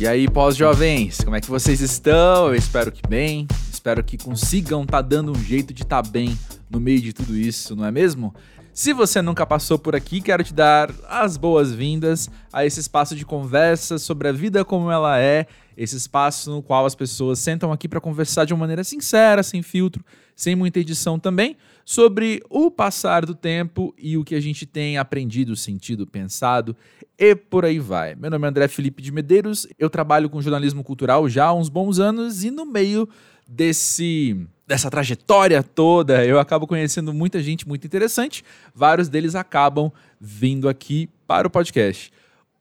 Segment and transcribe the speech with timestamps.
[0.00, 2.46] E aí, pós-jovens, como é que vocês estão?
[2.46, 6.08] Eu espero que bem, espero que consigam estar tá dando um jeito de estar tá
[6.08, 6.38] bem
[6.70, 8.34] no meio de tudo isso, não é mesmo?
[8.72, 13.26] Se você nunca passou por aqui, quero te dar as boas-vindas a esse espaço de
[13.26, 17.86] conversa sobre a vida como ela é, esse espaço no qual as pessoas sentam aqui
[17.86, 20.02] para conversar de uma maneira sincera, sem filtro,
[20.34, 21.58] sem muita edição também,
[21.90, 26.76] sobre o passar do tempo e o que a gente tem aprendido, sentido, pensado
[27.18, 28.14] e por aí vai.
[28.14, 31.68] Meu nome é André Felipe de Medeiros, eu trabalho com jornalismo cultural já há uns
[31.68, 33.08] bons anos e no meio
[33.44, 38.44] desse dessa trajetória toda, eu acabo conhecendo muita gente muito interessante.
[38.72, 42.12] Vários deles acabam vindo aqui para o podcast.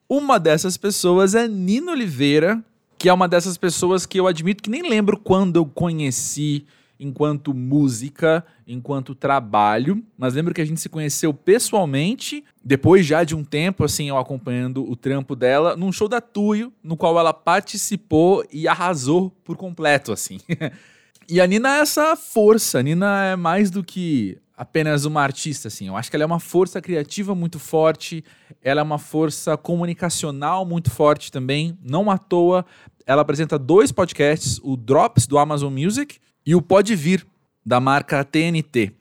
[0.09, 2.59] Uma dessas pessoas é Nino Oliveira,
[2.98, 6.66] que é uma dessas pessoas que eu admito que nem lembro quando eu conheci
[6.99, 13.35] enquanto música, enquanto trabalho, mas lembro que a gente se conheceu pessoalmente, depois já de
[13.35, 17.33] um tempo, assim, eu acompanhando o trampo dela, num show da Tuyo, no qual ela
[17.33, 20.39] participou e arrasou por completo, assim.
[21.30, 25.69] e a Nina é essa força, a Nina é mais do que apenas uma artista,
[25.69, 25.88] assim.
[25.88, 28.25] Eu acho que ela é uma força criativa muito forte,
[28.61, 31.78] ela é uma força comunicacional muito forte também.
[31.81, 32.66] Não à toa,
[33.06, 36.19] ela apresenta dois podcasts, o Drops do Amazon Music
[36.50, 37.28] e o Pode Vir,
[37.64, 38.92] da marca TNT.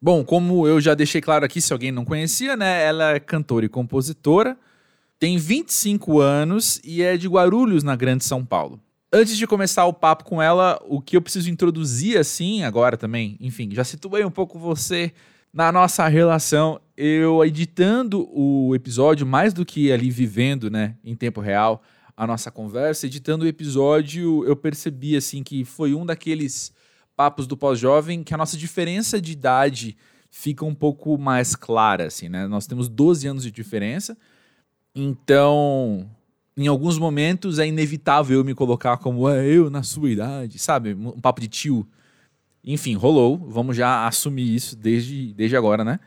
[0.00, 2.84] Bom, como eu já deixei claro aqui, se alguém não conhecia, né?
[2.84, 4.56] Ela é cantora e compositora,
[5.18, 8.78] tem 25 anos e é de Guarulhos, na Grande São Paulo.
[9.12, 13.36] Antes de começar o papo com ela, o que eu preciso introduzir assim agora também,
[13.40, 15.12] enfim, já situei um pouco você
[15.52, 16.80] na nossa relação.
[16.96, 21.82] Eu editando o episódio, mais do que ali vivendo, né, em tempo real,
[22.16, 26.72] a nossa conversa, editando o episódio, eu percebi assim que foi um daqueles
[27.16, 29.96] papos do pós-jovem que a nossa diferença de idade
[30.30, 32.46] fica um pouco mais clara, assim, né?
[32.46, 34.16] Nós temos 12 anos de diferença,
[34.94, 36.08] então
[36.56, 40.94] em alguns momentos é inevitável eu me colocar como é, eu na sua idade, sabe?
[40.94, 41.86] Um papo de tio.
[42.64, 43.38] Enfim, rolou.
[43.48, 45.98] Vamos já assumir isso desde, desde agora, né?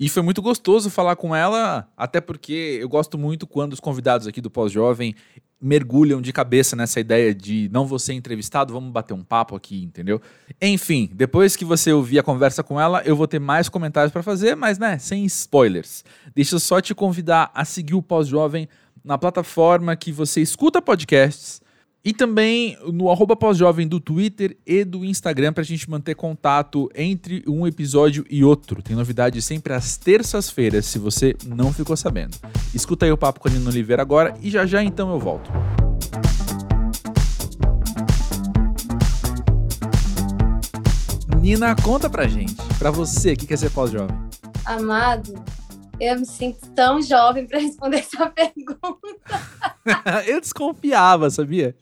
[0.00, 4.26] E foi muito gostoso falar com ela, até porque eu gosto muito quando os convidados
[4.26, 5.14] aqui do Pós-Jovem
[5.60, 10.18] mergulham de cabeça nessa ideia de não ser entrevistado, vamos bater um papo aqui, entendeu?
[10.58, 14.22] Enfim, depois que você ouvir a conversa com ela, eu vou ter mais comentários para
[14.22, 16.02] fazer, mas né, sem spoilers.
[16.34, 18.70] Deixa eu só te convidar a seguir o Pós-Jovem
[19.04, 21.60] na plataforma que você escuta podcasts
[22.04, 26.90] e também no arroba pós-jovem do Twitter e do Instagram para a gente manter contato
[26.94, 28.82] entre um episódio e outro.
[28.82, 32.36] Tem novidade sempre às terças-feiras, se você não ficou sabendo.
[32.74, 35.50] Escuta aí o papo com a Nina Oliveira agora e já já então eu volto.
[41.40, 44.14] Nina, conta pra gente, pra você, o que quer ser pós-jovem?
[44.64, 45.34] Amado,
[46.00, 49.00] eu me sinto tão jovem para responder essa pergunta.
[50.26, 51.76] eu desconfiava, sabia?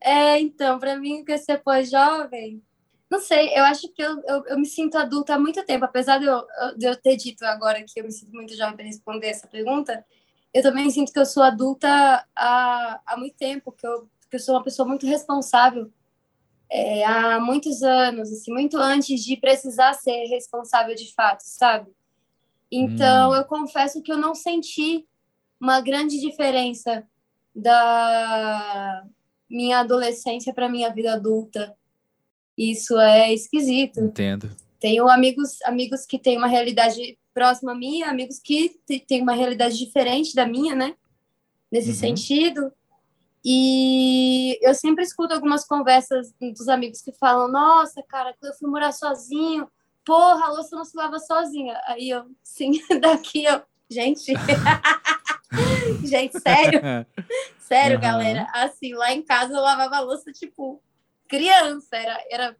[0.00, 2.62] É, então, para mim, que ser pós-jovem,
[3.10, 6.18] não sei, eu acho que eu, eu, eu, me sinto adulta há muito tempo, apesar
[6.18, 6.42] de eu,
[6.76, 10.04] de eu ter dito agora que eu me sinto muito jovem para responder essa pergunta,
[10.54, 14.40] eu também sinto que eu sou adulta há, há muito tempo, que eu, que eu
[14.40, 15.92] sou uma pessoa muito responsável
[16.70, 21.90] é, há muitos anos, assim, muito antes de precisar ser responsável de fato, sabe?
[22.70, 23.34] Então, hum.
[23.34, 25.06] eu confesso que eu não senti
[25.60, 27.04] uma grande diferença
[27.54, 29.04] da
[29.48, 31.76] minha adolescência para minha vida adulta.
[32.56, 34.00] Isso é esquisito.
[34.00, 34.50] Entendo.
[34.78, 39.76] Tenho amigos, amigos que têm uma realidade próxima à minha, amigos que têm uma realidade
[39.76, 40.94] diferente da minha, né?
[41.70, 41.96] Nesse uhum.
[41.96, 42.72] sentido.
[43.44, 48.68] E eu sempre escuto algumas conversas dos amigos que falam: Nossa, cara, quando eu fui
[48.68, 49.66] morar sozinho,
[50.10, 51.80] porra, a louça não se lava sozinha.
[51.86, 54.32] Aí eu, sim, daqui eu, gente,
[56.02, 56.80] gente, sério,
[57.60, 58.02] sério, uhum.
[58.02, 60.82] galera, assim, lá em casa eu lavava a louça, tipo,
[61.28, 62.56] criança, era, era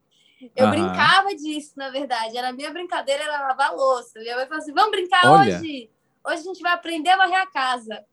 [0.55, 0.71] eu uhum.
[0.71, 4.63] brincava disso, na verdade, era a minha brincadeira, era lavar a louça, minha mãe falou
[4.63, 5.57] assim, vamos brincar Olha.
[5.57, 5.91] hoje,
[6.25, 8.05] hoje a gente vai aprender a varrer a casa.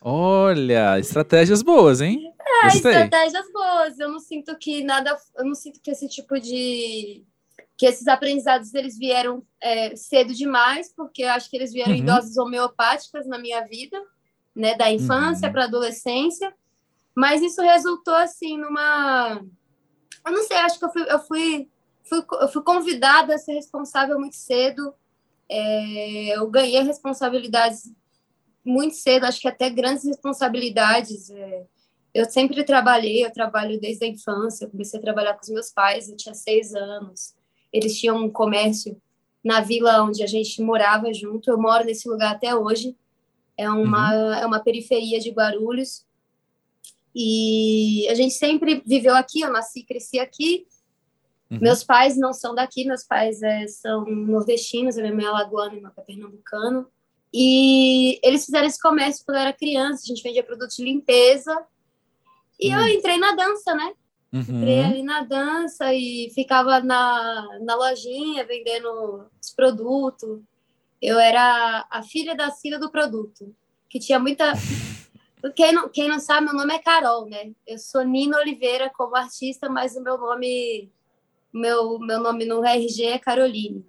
[0.00, 2.32] Olha, estratégias boas, hein?
[2.64, 3.98] É, estratégias boas.
[3.98, 7.22] Eu não sinto que nada, eu não sinto que esse tipo de
[7.80, 11.96] que esses aprendizados eles vieram é, cedo demais, porque eu acho que eles vieram uhum.
[11.96, 13.98] em doses homeopáticas na minha vida,
[14.54, 15.52] né, da infância uhum.
[15.52, 16.54] para a adolescência,
[17.16, 19.42] mas isso resultou assim numa,
[20.26, 21.68] eu não sei, acho que eu fui, eu fui,
[22.04, 24.92] fui eu fui convidada a ser responsável muito cedo,
[25.48, 27.90] é, eu ganhei responsabilidades
[28.62, 31.30] muito cedo, acho que até grandes responsabilidades.
[31.30, 31.64] É,
[32.12, 35.70] eu sempre trabalhei, eu trabalho desde a infância, eu comecei a trabalhar com os meus
[35.70, 37.39] pais, eu tinha seis anos.
[37.72, 39.00] Eles tinham um comércio
[39.42, 41.50] na vila onde a gente morava junto.
[41.50, 42.96] Eu moro nesse lugar até hoje.
[43.56, 44.32] É uma, uhum.
[44.34, 46.04] é uma periferia de Guarulhos.
[47.14, 50.66] E a gente sempre viveu aqui, eu nasci e cresci aqui.
[51.50, 51.58] Uhum.
[51.60, 55.74] Meus pais não são daqui, meus pais é, são nordestinos, a minha mãe é lagoana
[55.74, 56.86] e meu pai é pernambucano.
[57.32, 61.64] E eles fizeram esse comércio quando eu era criança, a gente vendia produtos de limpeza.
[62.58, 62.80] E uhum.
[62.80, 63.92] eu entrei na dança, né?
[64.32, 64.40] Uhum.
[64.40, 70.40] Entrei ali na dança e ficava na, na lojinha vendendo os produtos.
[71.02, 73.54] Eu era a filha da Cida do produto,
[73.88, 74.52] que tinha muita.
[75.56, 77.52] Quem não, quem não sabe, meu nome é Carol, né?
[77.66, 80.90] Eu sou Nina Oliveira como artista, mas o meu nome,
[81.50, 83.82] meu, meu nome no RG é Caroline.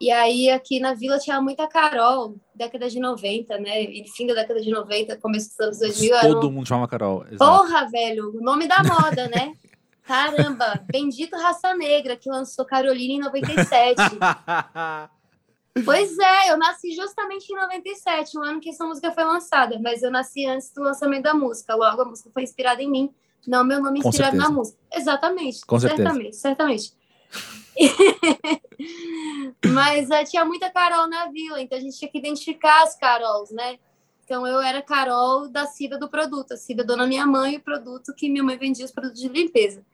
[0.00, 3.82] E aí aqui na vila tinha muita Carol, década de 90, né?
[3.82, 6.20] E fim da década de 90, começo dos anos 2000.
[6.20, 6.52] Todo um...
[6.52, 7.26] mundo chama Carol.
[7.30, 7.36] Exato.
[7.38, 9.52] Porra, velho, o nome da moda, né?
[10.06, 13.96] Caramba, bendito Raça Negra, que lançou Caroline em 97.
[15.84, 20.04] pois é, eu nasci justamente em 97, o ano que essa música foi lançada, mas
[20.04, 23.12] eu nasci antes do lançamento da música, logo a música foi inspirada em mim,
[23.48, 24.78] não meu nome inspirado na música.
[24.94, 26.92] Exatamente, Com certamente, certamente.
[29.66, 33.50] mas uh, tinha muita Carol na vila, então a gente tinha que identificar as Carols,
[33.50, 33.80] né?
[34.24, 38.14] Então eu era Carol da Cida do produto, a Cida dona minha mãe, o produto
[38.14, 39.84] que minha mãe vendia os produtos de limpeza.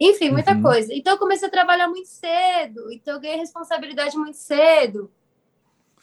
[0.00, 0.62] Enfim, muita uhum.
[0.62, 0.92] coisa.
[0.92, 5.10] Então eu comecei a trabalhar muito cedo, então eu ganhei responsabilidade muito cedo.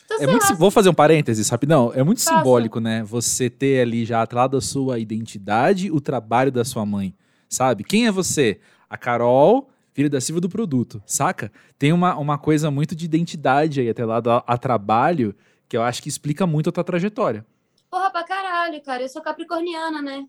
[0.06, 1.92] Então, é muito, vou fazer um parênteses, rapidão.
[1.94, 3.04] É muito simbólico, né?
[3.04, 7.14] Você ter ali já atrelado a sua identidade, o trabalho da sua mãe,
[7.50, 7.84] sabe?
[7.84, 8.60] Quem é você?
[8.88, 11.52] A Carol, filha da Silva do produto, saca?
[11.80, 15.36] Tem uma, uma coisa muito de identidade aí atrelada a, a trabalho
[15.68, 17.44] que eu acho que explica muito a tua trajetória.
[17.90, 19.04] Porra, pra caralho, cara.
[19.04, 20.26] Eu sou capricorniana, né?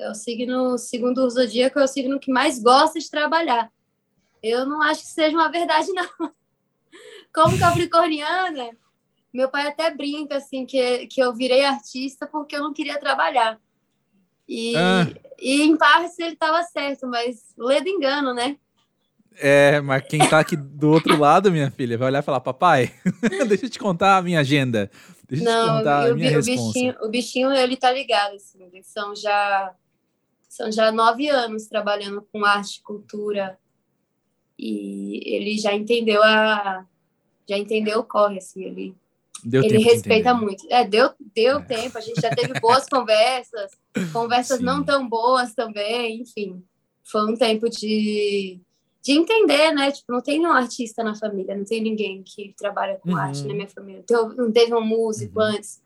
[0.00, 3.70] É o signo, segundo o zodíaco, é o signo que mais gosta de trabalhar.
[4.42, 6.08] Eu não acho que seja uma verdade, não.
[7.34, 8.70] Como capricorniana,
[9.30, 13.60] meu pai até brinca, assim, que, que eu virei artista porque eu não queria trabalhar.
[14.48, 15.06] E, ah.
[15.38, 18.56] e em parte ele estava certo, mas ledo engano, né?
[19.36, 22.94] É, mas quem tá aqui do outro lado, minha filha, vai olhar e falar, papai,
[23.46, 24.90] deixa eu te contar a minha agenda.
[25.28, 28.86] Deixa eu te contar a minha o bichinho, o bichinho, ele tá ligado, assim, eles
[28.86, 29.74] são já
[30.50, 33.56] são já nove anos trabalhando com arte e cultura
[34.58, 36.84] e ele já entendeu a
[37.48, 38.94] já entendeu o corre assim ele
[39.44, 41.62] deu ele respeita muito é deu deu é.
[41.62, 43.70] tempo a gente já teve boas conversas
[44.12, 44.64] conversas Sim.
[44.64, 46.60] não tão boas também enfim
[47.04, 48.60] foi um tempo de
[49.02, 49.90] de entender, né?
[49.90, 53.16] Tipo, não tem nenhum artista na família, não tem ninguém que trabalha com uhum.
[53.16, 54.04] arte na minha família.
[54.36, 55.46] Não teve um músico uhum.
[55.46, 55.80] antes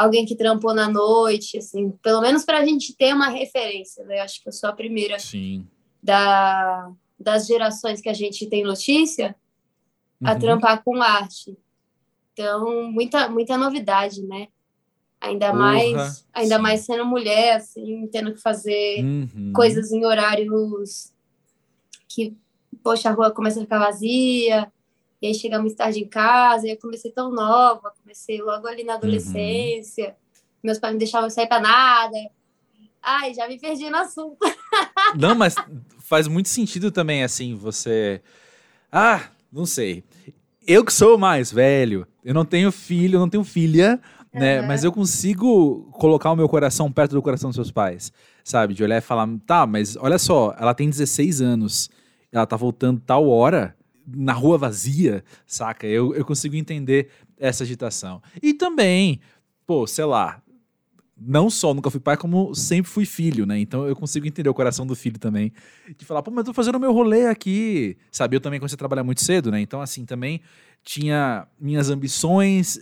[0.00, 4.02] alguém que trampou na noite, assim, pelo menos para a gente ter uma referência.
[4.04, 4.20] Né?
[4.20, 5.66] Acho que eu sou a primeira Sim.
[6.02, 9.36] Da, das gerações que a gente tem notícia
[10.24, 10.38] a uhum.
[10.38, 11.54] trampar com arte.
[12.32, 14.48] Então, muita, muita novidade, né?
[15.20, 16.62] Ainda Porra, mais, ainda sim.
[16.62, 19.52] mais sendo mulher, assim, tendo que fazer uhum.
[19.54, 21.12] coisas em horários
[22.08, 22.34] que,
[22.82, 24.72] poxa, a rua começa a ficar vazia,
[25.20, 28.92] e aí chegamos tarde em casa, e eu comecei tão nova, comecei logo ali na
[28.92, 28.98] uhum.
[28.98, 30.08] adolescência.
[30.08, 30.14] Uhum.
[30.64, 32.16] Meus pais me deixavam sair para nada.
[33.02, 34.38] Ai, já me perdi no assunto.
[35.18, 35.54] Não, mas
[35.98, 38.20] faz muito sentido também, assim, você.
[38.90, 40.04] Ah, não sei.
[40.66, 44.00] Eu que sou mais velho, eu não tenho filho, eu não tenho filha,
[44.32, 44.60] né?
[44.60, 44.66] Uhum.
[44.66, 48.12] Mas eu consigo colocar o meu coração perto do coração dos seus pais,
[48.44, 48.74] sabe?
[48.74, 51.90] De olhar e falar, tá, mas olha só, ela tem 16 anos,
[52.30, 55.86] ela tá voltando tal hora na rua vazia, saca?
[55.86, 58.22] Eu, eu consigo entender essa agitação.
[58.42, 59.20] E também,
[59.66, 60.42] pô, sei lá,
[61.20, 63.58] não só nunca fui pai, como sempre fui filho, né?
[63.58, 65.52] Então eu consigo entender o coração do filho também.
[65.98, 67.96] De falar, pô, mas eu tô fazendo o meu rolê aqui.
[68.10, 69.60] Sabe, eu também comecei a trabalhar muito cedo, né?
[69.60, 70.40] Então, assim, também
[70.82, 72.80] tinha minhas ambições.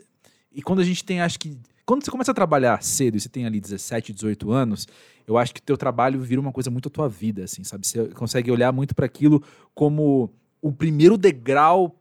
[0.52, 1.58] E quando a gente tem, acho que.
[1.84, 4.87] Quando você começa a trabalhar cedo e você tem ali 17, 18 anos,
[5.26, 7.87] eu acho que teu trabalho vira uma coisa muito a tua vida, assim, sabe?
[7.87, 9.42] Você consegue olhar muito para aquilo
[9.75, 10.30] como
[10.61, 11.99] o primeiro degrau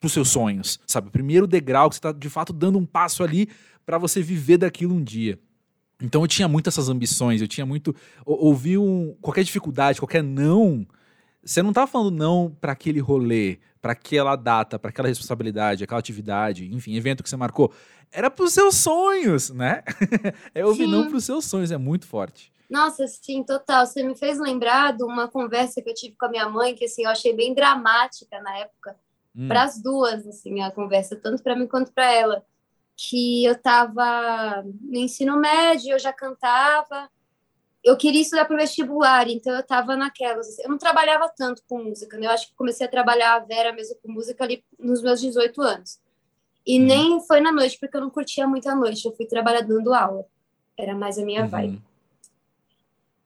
[0.00, 1.08] para os seus sonhos, sabe?
[1.08, 3.48] O primeiro degrau que você está de fato dando um passo ali
[3.84, 5.38] para você viver daquilo um dia.
[6.00, 7.94] Então eu tinha muito essas ambições, eu tinha muito.
[8.24, 10.86] Ouvir um, qualquer dificuldade, qualquer não.
[11.44, 15.98] Você não estava falando não para aquele rolê, para aquela data, para aquela responsabilidade, aquela
[15.98, 17.72] atividade, enfim, evento que você marcou.
[18.10, 19.82] Era para os seus sonhos, né?
[20.54, 20.90] é ouvir Sim.
[20.90, 22.52] não para os seus sonhos, é muito forte.
[22.68, 23.86] Nossa, sim, total.
[23.86, 26.84] Você me fez lembrar de uma conversa que eu tive com a minha mãe, que
[26.84, 28.96] assim, eu achei bem dramática na época,
[29.34, 29.48] hum.
[29.48, 32.44] para as duas, assim, a conversa, tanto para mim quanto para ela.
[32.96, 37.08] Que eu estava no ensino médio, eu já cantava,
[37.82, 40.48] eu queria estudar para o vestibular, então eu estava naquelas.
[40.48, 42.26] Assim, eu não trabalhava tanto com música, né?
[42.26, 45.62] Eu acho que comecei a trabalhar a Vera mesmo com música ali nos meus 18
[45.62, 46.00] anos.
[46.68, 46.84] E hum.
[46.84, 49.94] nem foi na noite, porque eu não curtia muito a noite, eu fui trabalhar dando
[49.94, 50.26] aula.
[50.76, 51.48] Era mais a minha uhum.
[51.48, 51.82] vibe.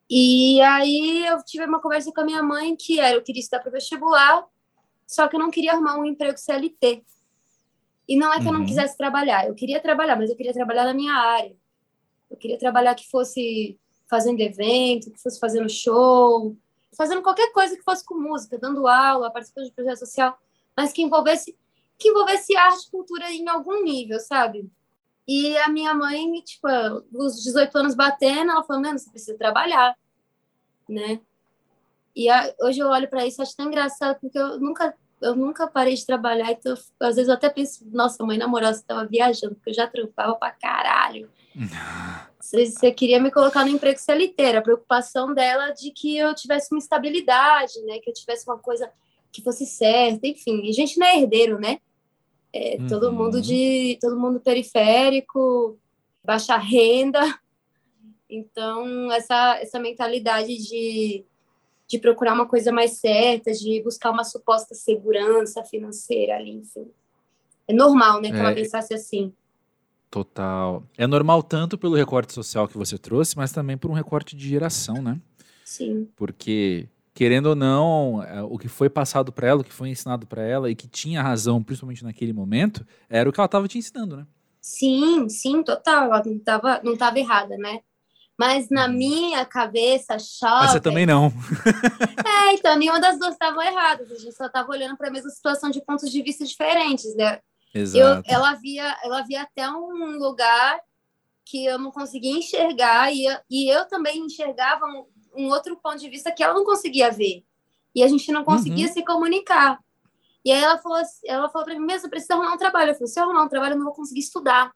[0.08, 3.60] E aí eu tive uma conversa com a minha mãe que era eu queria estudar
[3.60, 4.46] para vestibular,
[5.06, 7.02] só que eu não queria arrumar um emprego CLT.
[8.08, 8.46] E não é que uhum.
[8.46, 8.66] eu não uhum.
[8.66, 11.56] quisesse trabalhar, eu queria trabalhar, mas eu queria trabalhar na minha área.
[12.30, 13.76] Eu queria trabalhar que fosse
[14.08, 16.56] fazendo evento, que fosse fazendo show,
[16.96, 20.38] fazendo qualquer coisa que fosse com música, dando aula, participando de projeto social,
[20.76, 21.56] mas que envolvesse
[22.02, 24.68] que envolvesse arte e cultura em algum nível, sabe?
[25.26, 26.68] E a minha mãe, tipo,
[27.12, 29.96] os 18 anos batendo, ela falou: "Mano, você precisa trabalhar"
[30.88, 31.20] né?
[32.14, 35.34] E a, hoje eu olho para isso e acho tão engraçado, porque eu nunca, eu
[35.34, 39.06] nunca parei de trabalhar, então às vezes eu até penso, nossa, mãe namorada, você estava
[39.06, 41.30] viajando, porque eu já trampava pra caralho.
[42.42, 46.74] Você, você queria me colocar no emprego CLT, a preocupação dela de que eu tivesse
[46.74, 48.00] uma estabilidade, né?
[48.00, 48.90] Que eu tivesse uma coisa
[49.30, 50.68] que fosse certa, enfim.
[50.68, 51.78] a gente não é herdeiro, né?
[52.52, 52.86] É, uhum.
[52.86, 55.78] Todo mundo de todo mundo periférico,
[56.24, 57.20] baixa renda,
[58.34, 61.22] então, essa, essa mentalidade de,
[61.86, 66.90] de procurar uma coisa mais certa, de buscar uma suposta segurança financeira ali, enfim.
[67.68, 69.34] É normal, né, que é, ela pensasse assim.
[70.10, 70.82] Total.
[70.96, 74.48] É normal tanto pelo recorte social que você trouxe, mas também por um recorte de
[74.48, 75.20] geração, né?
[75.62, 76.08] Sim.
[76.16, 80.26] Porque, querendo ou não, é, o que foi passado para ela, o que foi ensinado
[80.26, 83.78] para ela e que tinha razão, principalmente naquele momento, era o que ela estava te
[83.78, 84.26] ensinando, né?
[84.60, 86.04] Sim, sim, total.
[86.04, 87.80] Ela não estava não tava errada, né?
[88.38, 88.92] Mas na uhum.
[88.92, 90.62] minha cabeça, chove.
[90.62, 91.26] Mas você também não.
[92.26, 94.10] é, então, nenhuma das duas estavam erradas.
[94.10, 97.40] A gente só estava olhando para a mesma situação de pontos de vista diferentes, né?
[97.74, 98.26] Exato.
[98.28, 100.80] Eu, ela, via, ela via até um lugar
[101.44, 104.86] que eu não conseguia enxergar e eu, e eu também enxergava
[105.34, 107.44] um, outro ponto de vista que ela não conseguia ver.
[107.94, 108.92] E a gente não conseguia uhum.
[108.92, 109.78] se comunicar.
[110.44, 112.90] E aí ela falou, assim, ela falou para mim mesmo, precisa arrumar um trabalho.
[112.90, 114.72] Eu falei, se eu arrumar um trabalho, eu não vou conseguir estudar.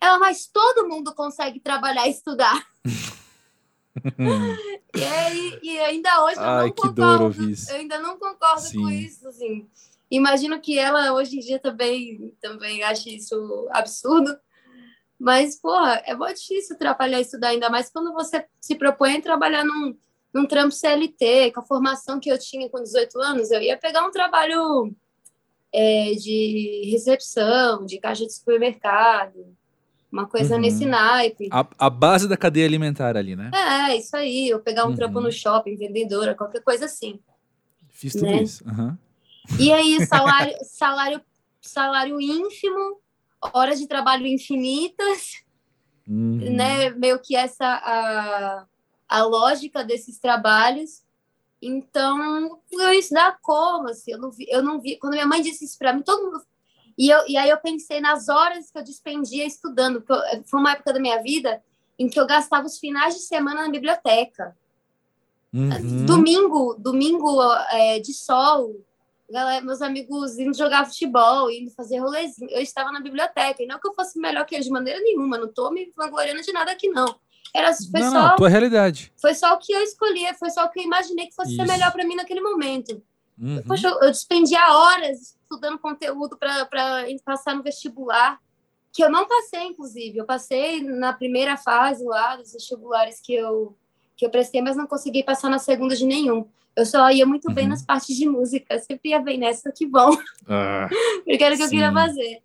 [0.00, 2.66] Ela, mas todo mundo consegue trabalhar e estudar.
[4.94, 7.52] e, aí, e ainda hoje Ai, eu não concordo.
[7.68, 8.82] Eu ainda não concordo Sim.
[8.82, 9.68] com isso, assim.
[10.10, 14.38] Imagino que ela hoje em dia também, também ache isso absurdo.
[15.18, 19.20] Mas, porra, é muito difícil trabalhar e estudar, ainda mais quando você se propõe a
[19.20, 19.96] trabalhar num,
[20.32, 24.06] num trampo CLT, com a formação que eu tinha com 18 anos, eu ia pegar
[24.06, 24.94] um trabalho
[25.72, 29.56] é, de recepção, de caixa de supermercado,
[30.10, 30.60] uma coisa uhum.
[30.60, 31.48] nesse naipe.
[31.50, 33.50] A, a, base da cadeia alimentar ali, né?
[33.52, 34.48] É, isso aí.
[34.48, 34.94] Eu pegar um uhum.
[34.94, 37.20] trampo no shopping, vendedora, qualquer coisa assim.
[37.90, 38.42] Fiz tudo né?
[38.42, 38.64] isso.
[38.66, 38.96] Uhum.
[39.58, 41.20] E aí, salário, salário,
[41.60, 43.00] salário ínfimo,
[43.52, 45.42] horas de trabalho infinitas,
[46.06, 46.54] uhum.
[46.54, 46.90] né?
[46.90, 48.66] Meio que essa a,
[49.08, 51.02] a lógica desses trabalhos.
[51.60, 54.96] Então, eu isso dá como, assim, eu não vi, eu não vi.
[54.98, 56.42] Quando minha mãe disse isso para mim, todo mundo
[56.98, 60.58] e, eu, e aí eu pensei nas horas que eu despendia estudando, porque eu, foi
[60.58, 61.62] uma época da minha vida
[61.96, 64.56] em que eu gastava os finais de semana na biblioteca.
[65.54, 66.04] Uhum.
[66.04, 67.40] Domingo, domingo
[67.70, 68.84] é, de sol,
[69.30, 72.50] galera, meus amigos indo jogar futebol, indo fazer rolezinho.
[72.50, 75.38] Eu estava na biblioteca, e não que eu fosse melhor que eles de maneira nenhuma,
[75.38, 77.18] não estou me vangloriando de nada aqui, não.
[77.54, 79.12] Era, foi não, só, tua realidade.
[79.20, 81.64] Foi só o que eu escolhi, foi só o que eu imaginei que fosse Isso.
[81.64, 83.02] ser melhor para mim naquele momento.
[83.40, 83.62] Uhum.
[83.66, 86.68] Poxa, eu, eu despendia horas estudando conteúdo para
[87.24, 88.38] passar no vestibular,
[88.92, 90.18] que eu não passei, inclusive.
[90.18, 93.76] Eu passei na primeira fase lá dos vestibulares que eu,
[94.16, 96.46] que eu prestei, mas não consegui passar na segunda de nenhum.
[96.78, 97.54] Eu só ia muito uhum.
[97.54, 100.16] bem nas partes de música, sempre ia bem nessa, que bom.
[100.48, 100.88] Ah,
[101.26, 102.40] Porque era o que eu queria fazer.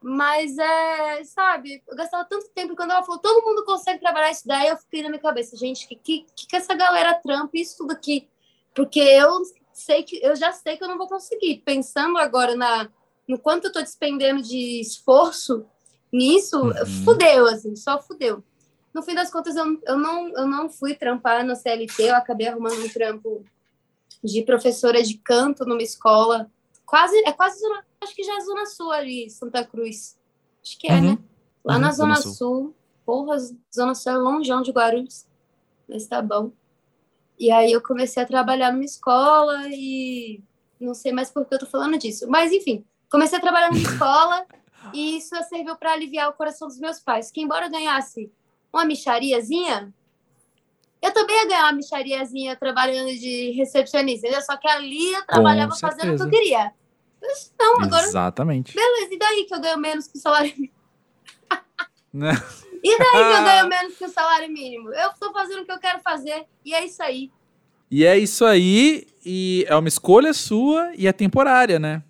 [0.00, 4.46] Mas, é, sabe, eu gastava tanto tempo quando ela falou, todo mundo consegue trabalhar isso
[4.46, 7.90] daí, eu fiquei na minha cabeça, gente, que que, que essa galera trampa isso tudo
[7.90, 8.28] aqui?
[8.72, 9.42] Porque eu
[9.72, 11.62] sei que eu já sei que eu não vou conseguir.
[11.64, 12.88] Pensando agora na
[13.26, 15.66] no quanto eu estou despendendo de esforço
[16.12, 17.04] nisso, uhum.
[17.04, 18.44] fudeu, assim, só fudeu.
[18.92, 22.48] No fim das contas, eu, eu, não, eu não fui trampar no CLT, eu acabei
[22.48, 23.44] arrumando um trampo
[24.22, 26.50] de professora de canto numa escola.
[26.84, 30.18] Quase, é quase zona, acho que já é Zona Sul ali, Santa Cruz.
[30.62, 31.12] Acho que é, uhum.
[31.12, 31.18] né?
[31.64, 32.32] Lá uhum, na Zona, Sul.
[32.32, 32.74] Sul.
[33.06, 33.36] Porra,
[33.74, 35.26] Zona Sul é longeão de Guarulhos.
[35.88, 36.52] Mas tá bom.
[37.38, 40.42] E aí eu comecei a trabalhar numa escola e
[40.78, 42.28] não sei mais por que eu tô falando disso.
[42.28, 44.44] Mas enfim, comecei a trabalhar numa escola
[44.92, 47.30] e isso serviu para aliviar o coração dos meus pais.
[47.30, 48.30] Que embora eu ganhasse
[48.72, 49.92] uma michariazinha,
[51.02, 54.44] eu também ia ganhar uma michariazinha trabalhando de recepcionista, entendeu?
[54.44, 56.72] Só que ali eu trabalhava fazendo o que eu queria.
[57.58, 58.04] Não, agora.
[58.04, 58.74] Exatamente.
[58.74, 60.74] Beleza, e daí que eu ganho menos que o salário mínimo?
[62.12, 62.32] Né?
[62.82, 64.88] E daí que eu ganho menos que o salário mínimo?
[64.94, 67.30] Eu estou fazendo o que eu quero fazer e é isso aí.
[67.90, 72.02] E é isso aí, e é uma escolha sua e é temporária, né?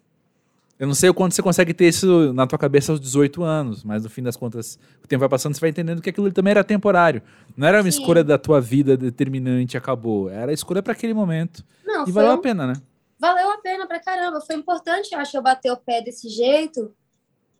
[0.80, 3.84] Eu não sei o quanto você consegue ter isso na tua cabeça aos 18 anos,
[3.84, 6.52] mas no fim das contas, o tempo vai passando, você vai entendendo que aquilo também
[6.52, 7.22] era temporário.
[7.54, 8.00] Não era uma Sim.
[8.00, 10.30] escolha da tua vida determinante acabou.
[10.30, 11.62] Era a escolha para aquele momento.
[11.84, 12.34] Não, e valeu um...
[12.34, 12.72] a pena, né?
[13.18, 14.40] Valeu a pena pra caramba.
[14.40, 16.90] Foi importante, eu acho, eu bater o pé desse jeito.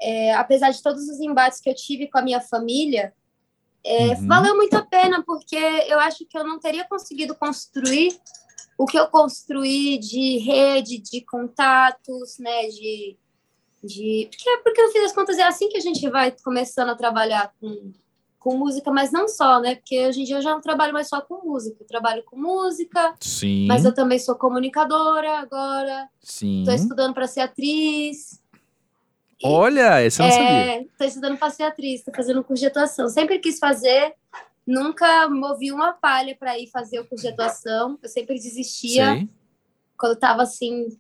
[0.01, 3.13] É, apesar de todos os embates que eu tive com a minha família,
[3.85, 4.27] é, uhum.
[4.29, 8.19] valeu muito a pena, porque eu acho que eu não teria conseguido construir
[8.81, 13.15] o que eu construí de rede, de contatos, né, de,
[13.85, 16.95] de porque, porque no fim das contas é assim que a gente vai começando a
[16.95, 17.93] trabalhar com,
[18.39, 21.11] com música, mas não só, né, porque hoje em dia eu já não trabalho mais
[21.11, 23.67] só com música, eu trabalho com música, Sim.
[23.67, 26.61] mas eu também sou comunicadora agora, Sim.
[26.61, 28.41] Estou estudando para ser atriz.
[29.45, 30.83] Olha, essa eu não é, sabia.
[30.87, 33.11] Estou estudando para ser atriz, estou fazendo um curso de atuação.
[33.11, 34.15] Sempre quis fazer,
[34.71, 37.99] Nunca movi uma palha para ir fazer o curso de atuação.
[38.01, 39.29] Eu sempre desistia Sei.
[39.99, 40.97] quando estava assim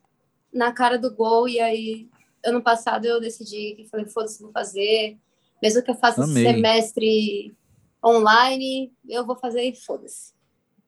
[0.53, 1.49] na cara do gol.
[1.49, 2.09] E aí,
[2.45, 5.17] ano passado, eu decidi que falei: foda-se, vou fazer.
[5.62, 6.43] Mesmo que eu faça Amei.
[6.43, 7.57] esse semestre
[8.05, 10.33] online, eu vou fazer e foda-se.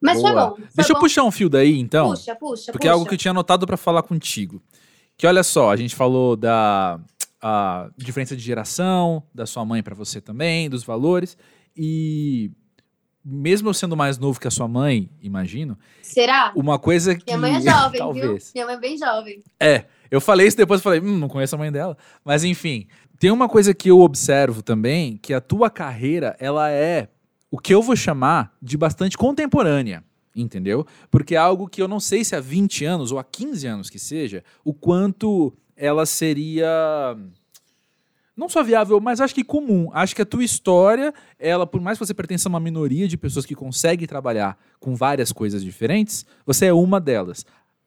[0.00, 0.32] Mas Boa.
[0.32, 0.56] foi bom.
[0.56, 0.98] Foi Deixa bom.
[0.98, 2.10] eu puxar um fio daí, então.
[2.10, 2.72] Puxa, puxa.
[2.72, 2.88] Porque puxa.
[2.88, 4.60] é algo que eu tinha anotado para falar contigo.
[5.16, 6.98] Que olha só, a gente falou da
[7.96, 11.36] diferença de geração, da sua mãe para você também, dos valores.
[11.76, 12.50] E
[13.24, 15.78] mesmo eu sendo mais novo que a sua mãe, imagino.
[16.02, 16.52] Será?
[16.56, 17.24] Uma coisa que.
[17.26, 18.24] Minha mãe é jovem, talvez.
[18.26, 18.38] viu?
[18.54, 19.42] Minha mãe é bem jovem.
[19.60, 19.84] É.
[20.10, 21.96] Eu falei isso depois, falei, hum, não conheço a mãe dela.
[22.24, 22.86] Mas enfim,
[23.18, 27.08] tem uma coisa que eu observo também, que a tua carreira, ela é
[27.50, 30.04] o que eu vou chamar de bastante contemporânea.
[30.34, 30.86] Entendeu?
[31.10, 33.90] Porque é algo que eu não sei se há 20 anos ou há 15 anos
[33.90, 37.16] que seja, o quanto ela seria
[38.36, 39.90] não só viável, mas acho que comum.
[39.92, 43.16] Acho que a tua história, ela, por mais que você pertença a uma minoria de
[43.16, 47.44] pessoas que conseguem trabalhar com várias coisas diferentes, você é uma delas.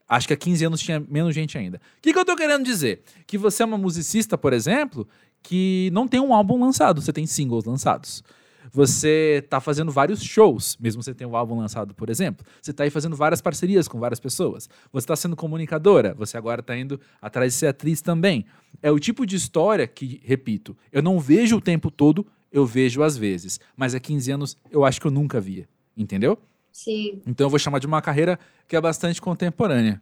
[0.08, 1.78] Acho que há 15 anos tinha menos gente ainda.
[1.78, 3.02] O que, que eu estou querendo dizer?
[3.26, 5.08] Que você é uma musicista, por exemplo,
[5.42, 8.24] que não tem um álbum lançado, você tem singles lançados.
[8.72, 12.46] Você está fazendo vários shows, mesmo você tem um álbum lançado, por exemplo.
[12.62, 14.70] Você está aí fazendo várias parcerias com várias pessoas.
[14.92, 18.46] Você está sendo comunicadora, você agora está indo atrás de ser atriz também.
[18.82, 23.04] É o tipo de história que, repito, eu não vejo o tempo todo, eu vejo
[23.04, 23.60] às vezes.
[23.76, 25.68] Mas há 15 anos eu acho que eu nunca via.
[25.96, 26.38] Entendeu?
[26.72, 27.22] Sim.
[27.26, 30.02] Então eu vou chamar de uma carreira que é bastante contemporânea.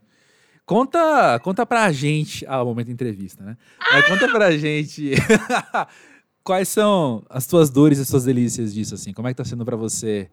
[0.66, 2.44] Conta, conta pra gente.
[2.48, 3.56] Ah, o momento da entrevista, né?
[3.78, 4.02] Ah!
[4.02, 5.12] conta pra gente
[6.44, 9.12] quais são as tuas dores e as tuas delícias disso, assim?
[9.12, 10.30] Como é que tá sendo para você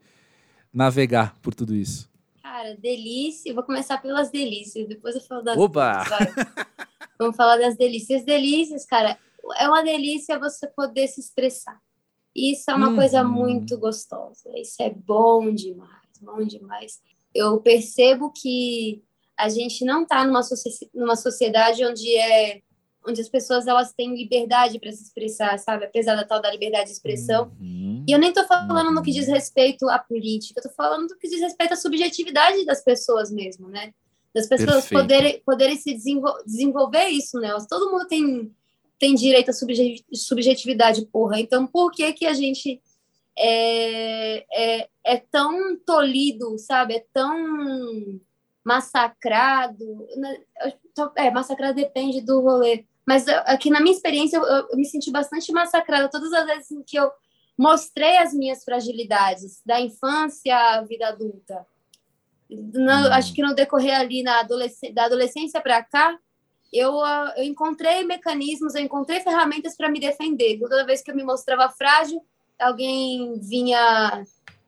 [0.72, 2.10] navegar por tudo isso?
[2.44, 3.54] Cara, delícia.
[3.54, 5.58] Vou começar pelas delícias, depois eu falo das.
[5.58, 6.04] Opa!
[7.18, 8.26] Vamos falar das delícias.
[8.26, 9.18] Delícias, cara,
[9.58, 11.80] é uma delícia você poder se expressar.
[12.36, 12.96] Isso é uma uhum.
[12.96, 14.50] coisa muito gostosa.
[14.56, 15.90] Isso é bom demais,
[16.22, 17.00] bom demais.
[17.34, 19.04] Eu percebo que
[19.38, 20.42] a gente não está numa,
[20.94, 22.62] numa sociedade onde é
[23.06, 25.86] onde as pessoas elas têm liberdade para se expressar, sabe?
[25.86, 27.52] Apesar da tal da liberdade de expressão.
[27.60, 28.06] Uhum.
[28.08, 28.94] E eu nem estou falando uhum.
[28.94, 32.66] no que diz respeito à política, eu tô falando no que diz respeito à subjetividade
[32.66, 33.94] das pessoas mesmo, né?
[34.34, 37.50] Das pessoas poderem, poderem se desenvol desenvolver isso, né?
[37.70, 38.52] Todo mundo tem,
[38.98, 39.54] tem direito à
[40.14, 41.40] subjetividade, porra.
[41.40, 42.82] Então, por que que a gente
[43.38, 46.96] é, é, é tão tolhido, sabe?
[46.96, 48.22] É tão
[48.64, 50.08] massacrado.
[51.16, 52.86] É, massacrado depende do rolê.
[53.12, 56.82] Mas aqui na minha experiência, eu, eu, me senti bastante massacrada todas as vezes em
[56.82, 57.12] que eu
[57.58, 61.68] mostrei as minhas fragilidades, da infância à vida adulta.
[62.50, 63.12] No, hum.
[63.12, 66.18] Acho que no decorrer ali na adolesc da adolescência para cá,
[66.72, 66.94] eu,
[67.36, 70.58] eu encontrei mecanismos, eu encontrei ferramentas para me defender.
[70.58, 72.26] Toda vez que eu me mostrava frágil,
[72.58, 74.24] alguém vinha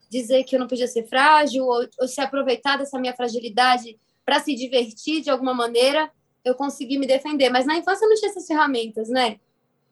[0.10, 4.41] dizer que eu não podia ser frágil, ou, ou se aproveitar dessa minha fragilidade para
[4.41, 6.12] se divertir de alguma maneira
[6.43, 7.49] eu consegui me defender.
[7.49, 9.39] Mas na infância eu não tinha essas ferramentas, né?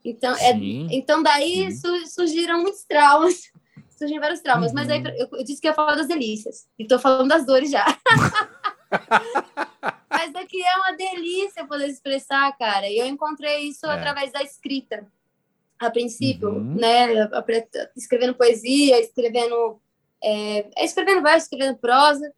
[0.04, 0.52] Então, é,
[0.92, 1.70] então daí
[2.08, 3.52] surgiram muitos traumas.
[3.98, 4.70] Surgiram vários traumas.
[4.70, 4.76] Uhum.
[4.76, 6.68] Mas aí eu, eu, disse que ia falar das delícias.
[6.78, 7.86] E tô falando das dores já.
[10.10, 12.90] mas aqui é uma delícia poder expressar, cara.
[12.90, 13.94] E eu encontrei isso é.
[13.94, 15.06] através da escrita.
[15.78, 16.76] A princípio, uhum.
[16.76, 17.30] né?
[17.96, 19.80] Escrevendo poesia, escrevendo...
[20.24, 22.32] É, escrevendo verso, escrevendo prosa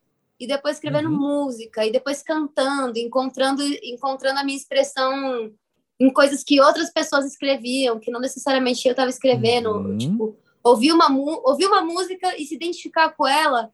[0.43, 1.17] e depois escrevendo uhum.
[1.17, 5.51] música, e depois cantando, encontrando, encontrando a minha expressão
[5.99, 9.71] em coisas que outras pessoas escreviam, que não necessariamente eu estava escrevendo.
[9.71, 9.97] Uhum.
[9.97, 11.07] Tipo, ouvir uma,
[11.45, 13.71] ouvir uma música e se identificar com ela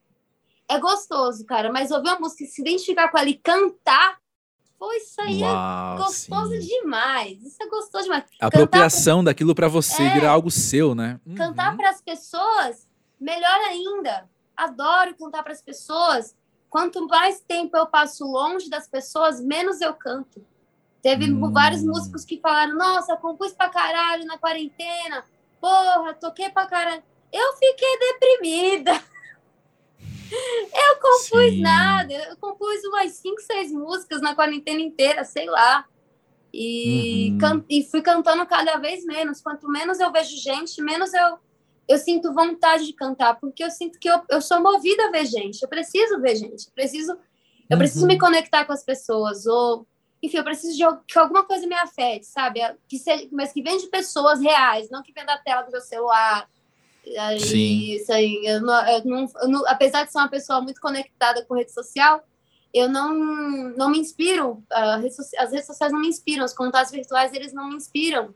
[0.68, 4.20] é gostoso, cara, mas ouvir uma música e se identificar com ela e cantar,
[4.78, 6.60] pô, isso aí é Uau, é gostoso sim.
[6.60, 7.42] demais.
[7.42, 8.26] Isso é gostoso demais.
[8.40, 9.32] A apropriação pra...
[9.32, 11.20] daquilo para você é, virar algo seu, né?
[11.36, 11.78] Cantar uhum.
[11.78, 12.88] para as pessoas,
[13.20, 14.30] melhor ainda.
[14.56, 16.36] Adoro cantar para as pessoas
[16.70, 20.46] Quanto mais tempo eu passo longe das pessoas, menos eu canto.
[21.02, 21.52] Teve hum.
[21.52, 25.24] vários músicos que falaram: Nossa, compus pra caralho na quarentena.
[25.60, 27.04] Porra, toquei pra caralho.
[27.32, 28.92] Eu fiquei deprimida.
[30.32, 31.62] Eu compus Sim.
[31.62, 32.14] nada.
[32.14, 35.86] Eu compus umas 5, 6 músicas na quarentena inteira, sei lá.
[36.54, 37.64] E, uhum.
[37.68, 39.42] e fui cantando cada vez menos.
[39.42, 41.40] Quanto menos eu vejo gente, menos eu,
[41.90, 45.26] eu sinto vontade de cantar, porque eu sinto que eu, eu sou movida a ver
[45.26, 45.60] gente.
[45.64, 46.68] Eu preciso ver gente.
[46.68, 47.18] Eu preciso,
[47.68, 48.20] eu preciso me uhum.
[48.20, 49.48] conectar com as pessoas.
[49.48, 49.88] Ou,
[50.22, 52.60] enfim, eu preciso de que alguma coisa me afete, sabe?
[52.88, 55.82] Que seja, mas que vem de pessoas reais, não que vem da tela do meu
[55.82, 56.48] celular.
[57.18, 57.94] Aí, Sim.
[57.94, 58.40] Isso aí.
[58.46, 61.74] Eu não, eu não, eu não, apesar de ser uma pessoa muito conectada com rede
[61.74, 62.24] social,
[62.72, 63.16] eu não,
[63.76, 67.76] não me inspiro, as redes sociais não me inspiram, os contatos virtuais eles não me
[67.78, 68.32] inspiram.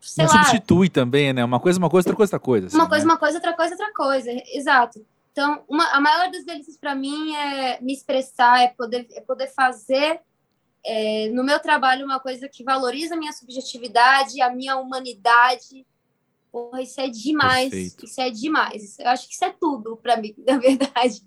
[0.00, 0.44] Sei não lá.
[0.44, 1.44] substitui também, né?
[1.44, 2.66] Uma coisa, uma coisa, outra coisa, outra coisa.
[2.68, 3.12] Assim, uma coisa, né?
[3.12, 4.30] uma coisa, outra coisa, outra coisa.
[4.54, 5.04] Exato.
[5.32, 9.48] Então, uma, a maior das delícias para mim é me expressar, é poder, é poder
[9.48, 10.20] fazer
[10.84, 15.86] é, no meu trabalho uma coisa que valoriza a minha subjetividade, a minha humanidade.
[16.50, 17.70] Porra, isso é demais.
[17.70, 18.04] Perfeito.
[18.04, 18.98] Isso é demais.
[18.98, 21.22] Eu acho que isso é tudo para mim, na verdade.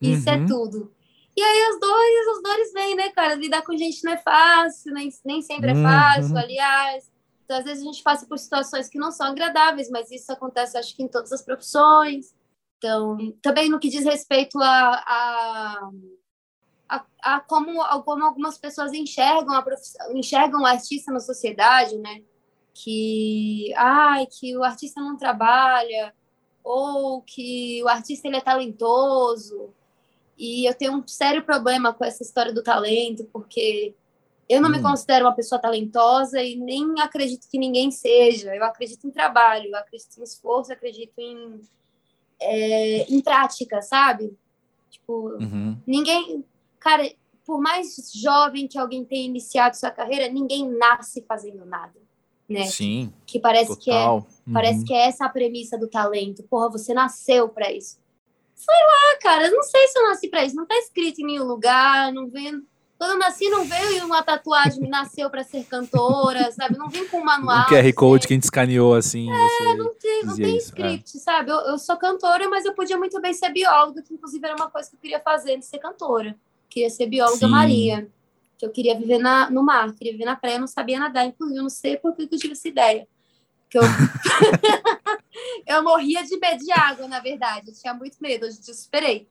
[0.00, 0.44] Isso é uhum.
[0.44, 0.92] é tudo.
[1.36, 3.34] E aí as dores, as dores vêm, né, cara?
[3.34, 5.82] Lidar com gente não é fácil, nem, nem sempre é uhum.
[5.82, 7.09] fácil, aliás.
[7.50, 10.78] Então, às vezes a gente passa por situações que não são agradáveis, mas isso acontece,
[10.78, 12.32] acho que em todas as profissões.
[12.78, 15.90] Então, também no que diz respeito a, a,
[16.88, 19.64] a, a como, como algumas pessoas enxergam a
[20.14, 22.22] enxergam o artista na sociedade, né?
[22.72, 26.14] Que, ai, que o artista não trabalha,
[26.62, 29.74] ou que o artista ele é talentoso,
[30.38, 33.96] e eu tenho um sério problema com essa história do talento, porque
[34.50, 34.72] eu não hum.
[34.72, 38.52] me considero uma pessoa talentosa e nem acredito que ninguém seja.
[38.52, 41.60] Eu acredito em trabalho, eu acredito em esforço, eu acredito em,
[42.40, 44.36] é, em prática, sabe?
[44.90, 45.78] Tipo, uhum.
[45.86, 46.44] ninguém.
[46.80, 47.08] Cara,
[47.46, 51.94] por mais jovem que alguém tenha iniciado sua carreira, ninguém nasce fazendo nada.
[52.48, 52.66] Né?
[52.66, 53.12] Sim.
[53.24, 53.84] Que parece total.
[53.84, 54.52] que é, uhum.
[54.52, 56.42] parece que é essa a premissa do talento.
[56.42, 58.00] Porra, você nasceu para isso.
[58.56, 60.56] Sei lá, cara, eu não sei se eu nasci pra isso.
[60.56, 62.60] Não tá escrito em nenhum lugar, não vem.
[63.00, 66.76] Quando eu nasci, não veio uma tatuagem, me nasceu para ser cantora, sabe?
[66.76, 67.62] Não vim com um manual.
[67.62, 69.26] Um QR Code que a gente escaneou assim.
[69.32, 70.58] É, não tem, não tem é.
[70.58, 71.18] script, é.
[71.18, 71.50] sabe?
[71.50, 74.70] Eu, eu, sou cantora, mas eu podia muito bem ser bióloga, que inclusive era uma
[74.70, 76.36] coisa que eu queria fazer de ser cantora.
[76.68, 77.46] Queria ser bióloga Sim.
[77.46, 78.06] marinha.
[78.58, 81.24] Que eu queria viver na, no mar, queria viver na praia, eu não sabia nadar,
[81.24, 83.08] inclusive, eu não sei por que eu tive essa ideia.
[83.70, 83.82] Que eu...
[85.66, 87.70] eu morria de medo de água, na verdade.
[87.70, 89.26] Eu tinha muito medo, hoje eu superei.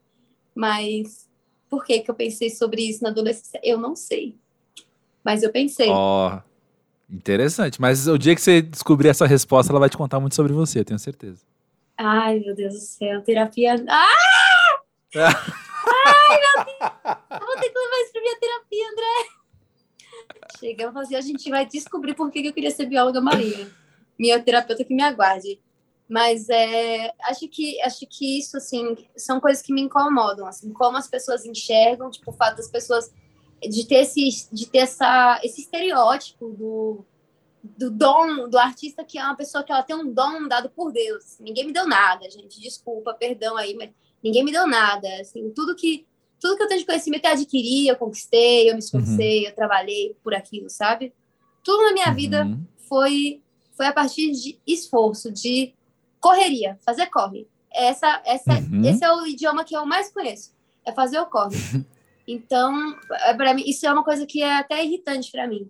[0.55, 1.28] Mas
[1.69, 3.59] por que, que eu pensei sobre isso na adolescência?
[3.63, 4.35] Eu não sei.
[5.23, 5.89] Mas eu pensei.
[5.89, 6.41] Ó, oh,
[7.13, 7.79] interessante.
[7.79, 10.79] Mas o dia que você descobrir essa resposta, ela vai te contar muito sobre você,
[10.79, 11.43] eu tenho certeza.
[11.97, 13.21] Ai, meu Deus do céu.
[13.21, 13.75] Terapia.
[13.87, 14.79] Ah!
[15.15, 16.79] Ai, meu Deus!
[17.29, 19.39] Eu vou ter que levar isso pra minha terapia, André.
[20.59, 23.69] Chegamos assim, a gente vai descobrir por que eu queria ser bióloga marinha.
[24.17, 25.59] Minha terapeuta que me aguarde.
[26.09, 30.97] Mas é, acho que acho que isso assim são coisas que me incomodam, assim, como
[30.97, 33.13] as pessoas enxergam, tipo o fato das pessoas
[33.61, 37.05] de ter esse de ter essa esse estereótipo do
[37.63, 40.91] do dom do artista que é uma pessoa que ela tem um dom dado por
[40.91, 41.37] Deus.
[41.39, 42.59] Ninguém me deu nada, gente.
[42.59, 43.91] Desculpa, perdão aí, mas
[44.23, 45.07] ninguém me deu nada.
[45.21, 46.07] Assim, tudo que
[46.39, 49.49] tudo que eu tenho de conhecimento eu adquiri, eu conquistei, eu me esforcei, uhum.
[49.49, 51.13] eu trabalhei por aquilo, sabe?
[51.63, 52.15] Tudo na minha uhum.
[52.15, 53.43] vida foi
[53.77, 55.73] foi a partir de esforço, de
[56.19, 57.47] correria, fazer corre.
[57.71, 58.83] Essa, essa, uhum.
[58.83, 60.53] Esse é o idioma que eu mais conheço,
[60.85, 61.55] é fazer o corre.
[62.31, 65.67] Então, é, para mim, isso é uma coisa que é até irritante para mim.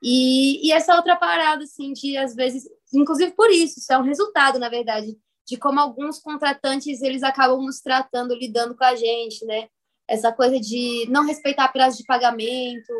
[0.00, 4.04] E, e essa outra parada, assim, de às vezes, inclusive por isso, isso é um
[4.04, 9.44] resultado, na verdade, de como alguns contratantes eles acabam nos tratando, lidando com a gente,
[9.44, 9.68] né?
[10.06, 12.92] Essa coisa de não respeitar prazo de pagamento,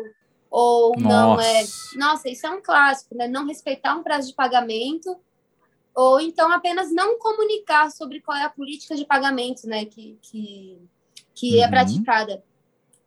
[0.51, 1.07] ou Nossa.
[1.07, 1.63] não é.
[1.95, 3.29] Nossa, isso é um clássico, né?
[3.29, 5.17] Não respeitar um prazo de pagamento
[5.95, 10.77] ou então apenas não comunicar sobre qual é a política de pagamento né, que, que,
[11.35, 11.65] que é uhum.
[11.65, 12.43] é praticada.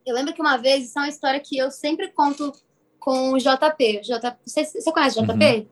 [0.04, 2.52] Eu lembro que uma vez, isso é uma história que eu sempre conto
[2.98, 4.00] com o JP.
[4.00, 5.32] JP você, você conhece o JP?
[5.32, 5.66] Uhum.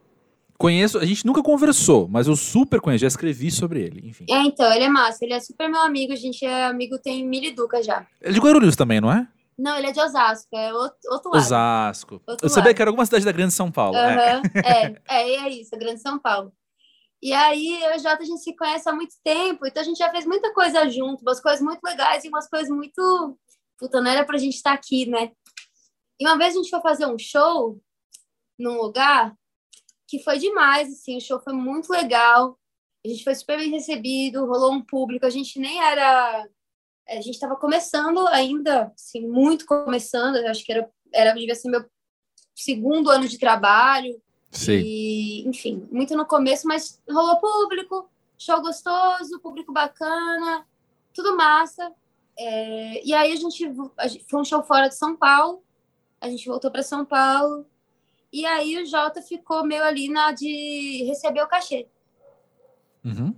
[0.57, 4.25] Conheço, a gente nunca conversou, mas eu super conheço, já escrevi sobre ele, enfim.
[4.29, 7.25] É, então, ele é massa, ele é super meu amigo, a gente é amigo, tem
[7.27, 8.05] mil e duca já.
[8.21, 9.27] Ele é de Guarulhos também, não é?
[9.57, 11.43] Não, ele é de Osasco, é outro, outro lado.
[11.43, 12.21] Osasco.
[12.27, 12.75] Outro eu sabia lado.
[12.75, 13.97] que era alguma cidade da Grande São Paulo.
[13.97, 14.41] Uhum, é.
[14.63, 16.51] é, é, é isso, a Grande São Paulo.
[17.21, 19.85] E aí, eu e o Jota, a gente se conhece há muito tempo, então a
[19.85, 23.37] gente já fez muita coisa junto, umas coisas muito legais e umas coisas muito.
[23.77, 25.31] Puta, não era pra gente estar aqui, né?
[26.19, 27.79] E uma vez a gente foi fazer um show
[28.57, 29.35] num lugar
[30.07, 32.59] que foi demais, assim, o show foi muito legal,
[33.05, 36.47] a gente foi super bem recebido, rolou um público, a gente nem era.
[37.07, 41.83] A gente estava começando ainda, assim, muito começando, acho que era, era devia ser meu
[42.55, 44.21] segundo ano de trabalho.
[44.51, 44.81] Sim.
[44.83, 50.67] E, enfim, muito no começo, mas rolou público, show gostoso, público bacana,
[51.13, 51.91] tudo massa.
[52.37, 55.63] É, e aí a gente, a gente foi um show fora de São Paulo,
[56.19, 57.65] a gente voltou para São Paulo,
[58.31, 61.87] e aí o Jota ficou meio ali na de receber o cachê.
[63.03, 63.35] Uhum.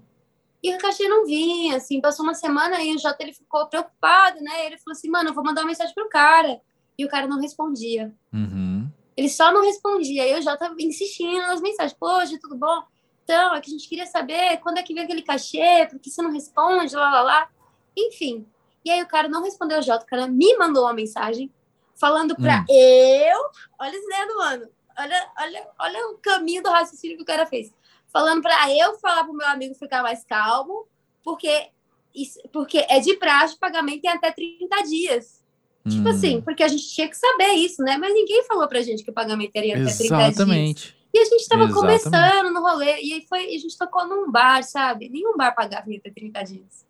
[0.61, 4.39] E o cachê não vinha, assim, passou uma semana e o Jota ele ficou preocupado,
[4.41, 4.65] né?
[4.65, 6.61] Ele falou assim, mano, eu vou mandar uma mensagem pro cara.
[6.97, 8.15] E o cara não respondia.
[8.31, 8.72] Uhum.
[9.15, 10.27] Ele só não respondia.
[10.27, 12.83] E o Jota insistindo nas mensagens, poxa, tudo bom?
[13.23, 16.09] Então, é que a gente queria saber quando é que vem aquele cachê, por que
[16.09, 17.49] você não responde, lá, lá, lá.
[17.97, 18.45] Enfim.
[18.83, 21.51] E aí o cara não respondeu o Jota, o cara me mandou uma mensagem
[21.95, 22.65] falando pra Hum.
[22.69, 23.39] eu,
[23.79, 27.45] olha as ideias do ano, olha, olha, olha o caminho do raciocínio que o cara
[27.45, 27.73] fez.
[28.11, 30.87] Falando pra eu falar pro meu amigo ficar mais calmo,
[31.23, 31.69] porque,
[32.13, 35.42] isso, porque é de praxe, pagamento em até 30 dias.
[35.87, 36.11] Tipo Hum.
[36.11, 37.97] assim, porque a gente tinha que saber isso, né?
[37.97, 40.11] Mas ninguém falou pra gente que o pagamento era em até 30 dias.
[40.29, 40.95] Exatamente.
[41.13, 42.03] E a gente tava Exatamente.
[42.03, 45.09] começando no rolê, e aí foi, a gente tocou num bar, sabe?
[45.09, 46.85] Nenhum bar pagava até 30 dias.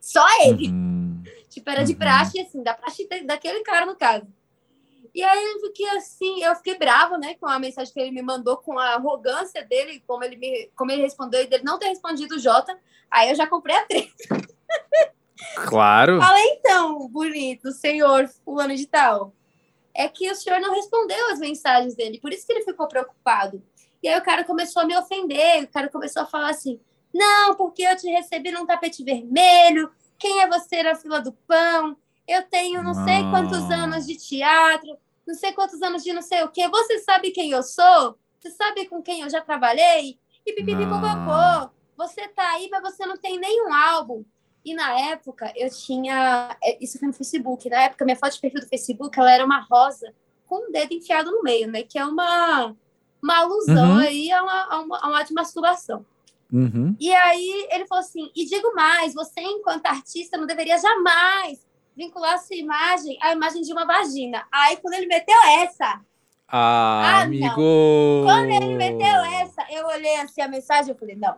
[0.00, 0.68] Só ele.
[0.68, 1.22] Uhum.
[1.48, 1.98] Tipo, era de Uhum.
[1.98, 4.26] praxe, assim, da praxe da- daquele cara, no caso.
[5.14, 8.22] E aí eu fiquei assim, eu fiquei brava, né, com a mensagem que ele me
[8.22, 11.88] mandou, com a arrogância dele, como ele, me, como ele respondeu, e dele não ter
[11.88, 12.78] respondido o Jota.
[13.10, 14.12] Aí eu já comprei a treta.
[15.66, 16.20] Claro.
[16.20, 19.32] Falei, então, bonito, senhor fulano de tal.
[19.94, 23.62] É que o senhor não respondeu as mensagens dele, por isso que ele ficou preocupado.
[24.02, 26.80] E aí o cara começou a me ofender, o cara começou a falar assim:
[27.12, 31.96] não, porque eu te recebi num tapete vermelho, quem é você na fila do pão?
[32.26, 33.84] Eu tenho não sei quantos Ah.
[33.84, 34.96] anos de teatro,
[35.26, 36.68] não sei quantos anos de não sei o quê.
[36.68, 38.16] Você sabe quem eu sou?
[38.38, 40.18] Você sabe com quem eu já trabalhei?
[40.46, 41.70] E pipipipopopô.
[41.96, 44.24] Você tá aí, mas você não tem nenhum álbum.
[44.70, 46.56] E na época eu tinha.
[46.62, 47.68] é, Isso foi no Facebook.
[47.70, 50.12] Na época, minha foto de perfil do Facebook ela era uma rosa
[50.46, 51.82] com um dedo enfiado no meio, né?
[51.82, 52.74] Que é uma,
[53.22, 53.98] uma alusão Uhum.
[53.98, 56.04] aí a uma, a, uma, a um ato de masturbação.
[56.52, 56.96] Uhum.
[56.98, 62.38] E aí ele falou assim: e digo mais, você, enquanto artista, não deveria jamais vincular
[62.38, 64.46] sua imagem à imagem de uma vagina.
[64.52, 66.00] Aí quando ele meteu essa,
[66.46, 67.22] Ah, Ah, não.
[67.24, 68.24] amigo.
[68.24, 71.36] quando ele meteu essa, eu olhei assim a mensagem e falei, não.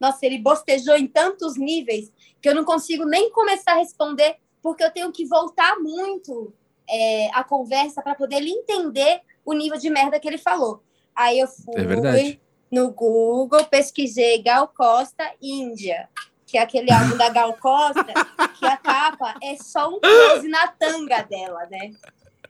[0.00, 4.82] Nossa, ele bostejou em tantos níveis que eu não consigo nem começar a responder, porque
[4.82, 6.52] eu tenho que voltar muito
[6.88, 10.82] é, a conversa para poder ele entender o nível de merda que ele falou.
[11.14, 12.38] Aí eu fui É
[12.70, 16.08] no Google, pesquisei Gal Costa Índia,
[16.46, 18.12] que é aquele álbum da Gal Costa,
[18.58, 21.92] que a capa é só um close na tanga dela, né?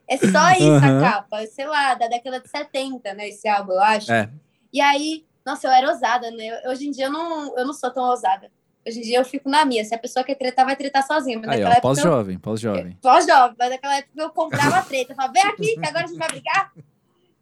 [0.08, 0.98] É só isso Aham.
[0.98, 3.28] a capa, sei lá, da década de 70, né?
[3.28, 4.10] Esse álbum, eu acho.
[4.10, 4.30] É.
[4.72, 6.62] E aí, nossa, eu era ousada, né?
[6.66, 8.50] Hoje em dia eu não, eu não sou tão ousada.
[8.86, 9.84] Hoje em dia eu fico na minha.
[9.84, 11.38] Se a pessoa quer tretar, vai tretar sozinha.
[11.38, 11.78] Mas Aí, ó, época.
[11.78, 12.98] eu- pós-jovem, pós-jovem.
[13.02, 15.12] Pós-jovem, mas naquela época eu comprava treta.
[15.12, 16.72] Eu falava, vem aqui, que agora a gente vai brigar.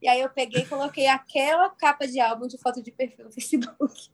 [0.00, 3.32] E aí eu peguei e coloquei aquela capa de álbum de foto de perfil no
[3.32, 4.08] Facebook.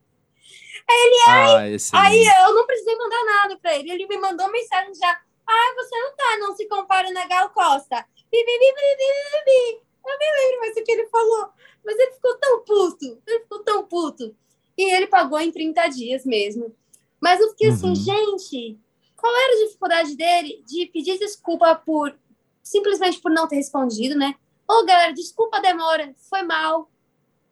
[1.28, 2.06] Ah, excelente.
[2.06, 3.90] Aí eu não precisei mandar nada pra ele.
[3.90, 5.20] Ele me mandou mensagem já.
[5.46, 8.04] Ah, você não tá, não se compara na Gal Costa.
[8.30, 9.91] Bi, bi, bi, bi, bi, bi, bi.
[10.06, 11.50] Eu nem lembro mais o que ele falou.
[11.84, 13.22] Mas ele ficou tão puto.
[13.26, 14.36] Ele ficou tão puto.
[14.76, 16.74] E ele pagou em 30 dias mesmo.
[17.20, 17.94] Mas eu fiquei assim, Uhum.
[17.94, 18.78] gente,
[19.16, 22.16] qual era a dificuldade dele de pedir desculpa por
[22.62, 24.34] simplesmente por não ter respondido, né?
[24.68, 26.90] Ô, galera, desculpa a demora, foi mal.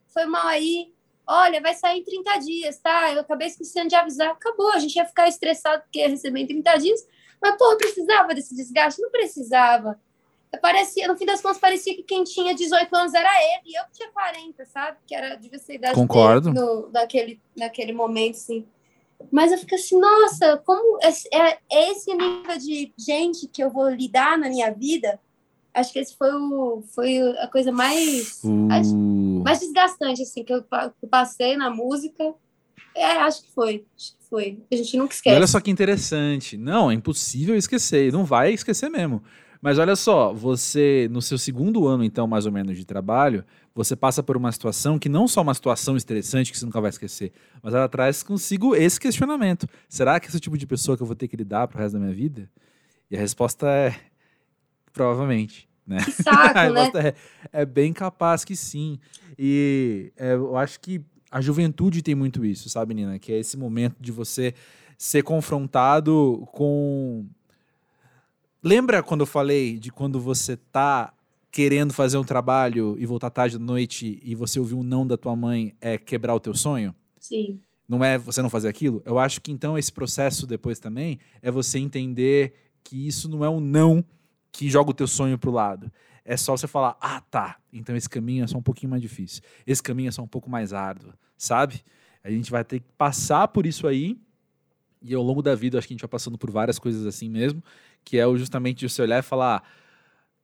[0.08, 0.92] Foi mal aí.
[1.26, 3.12] Olha, vai sair em 30 dias, tá?
[3.12, 4.30] Eu acabei esquecendo de avisar.
[4.30, 7.06] Acabou, a gente ia ficar estressado porque ia receber em 30 dias.
[7.40, 9.00] Mas, pô, precisava desse desgaste?
[9.00, 10.00] Não precisava.
[10.60, 13.84] Parecia, no fim das contas, parecia que quem tinha 18 anos era ele, e eu
[13.84, 14.96] que tinha 40, sabe?
[15.06, 16.52] Que era de ser a idade Concordo.
[16.52, 18.66] dele no, naquele, naquele momento, assim.
[19.30, 23.70] Mas eu fico assim, nossa, como esse- é, é esse nível de gente que eu
[23.70, 25.20] vou lidar na minha vida?
[25.72, 30.52] Acho que esse foi, o, foi a coisa mais, acho- Uh, mais desgastante, assim, que
[30.52, 30.68] eu, que
[31.02, 32.34] eu passei na música.
[32.96, 34.58] É, acho que foi, acho que foi.
[34.72, 35.36] A gente nunca E esquece.
[35.36, 36.56] olha só que interessante.
[36.56, 38.12] Não, é impossível esquecer.
[38.12, 39.22] Não vai esquecer mesmo.
[39.60, 43.44] Mas olha só, você, no seu segundo ano, então, mais ou menos, de trabalho,
[43.74, 46.90] você passa por uma situação que não só uma situação estressante que você nunca vai
[46.90, 49.68] esquecer, mas ela traz consigo esse questionamento.
[49.88, 51.78] Será que esse é o tipo de pessoa que eu vou ter que lidar pro
[51.78, 52.50] resto da minha vida?
[53.10, 53.94] E a resposta é
[54.92, 55.98] provavelmente, né?
[56.04, 56.90] Que saco, né?
[57.52, 58.98] é, é bem capaz que sim.
[59.38, 63.18] E é, eu acho que a juventude tem muito isso, sabe, Nina?
[63.18, 64.54] Que é esse momento de você
[64.98, 67.26] ser confrontado com.
[68.62, 71.14] Lembra quando eu falei de quando você tá
[71.50, 75.16] querendo fazer um trabalho e voltar tarde da noite e você ouvir um não da
[75.16, 76.94] tua mãe é quebrar o teu sonho?
[77.18, 77.60] Sim.
[77.88, 79.02] não é você não fazer aquilo.
[79.04, 83.50] Eu acho que então esse processo depois também é você entender que isso não é
[83.50, 84.04] um não
[84.52, 85.90] que joga o teu sonho pro lado.
[86.24, 89.42] é só você falar: ah, tá, então esse caminho é só um pouquinho mais difícil,
[89.66, 91.82] esse caminho é só um pouco mais árduo, sabe?
[92.22, 94.18] A gente vai ter que passar por isso aí,
[95.02, 97.28] e ao longo da vida, acho que a gente vai passando por várias coisas assim
[97.28, 97.62] mesmo,
[98.04, 99.62] que é justamente você olhar e falar: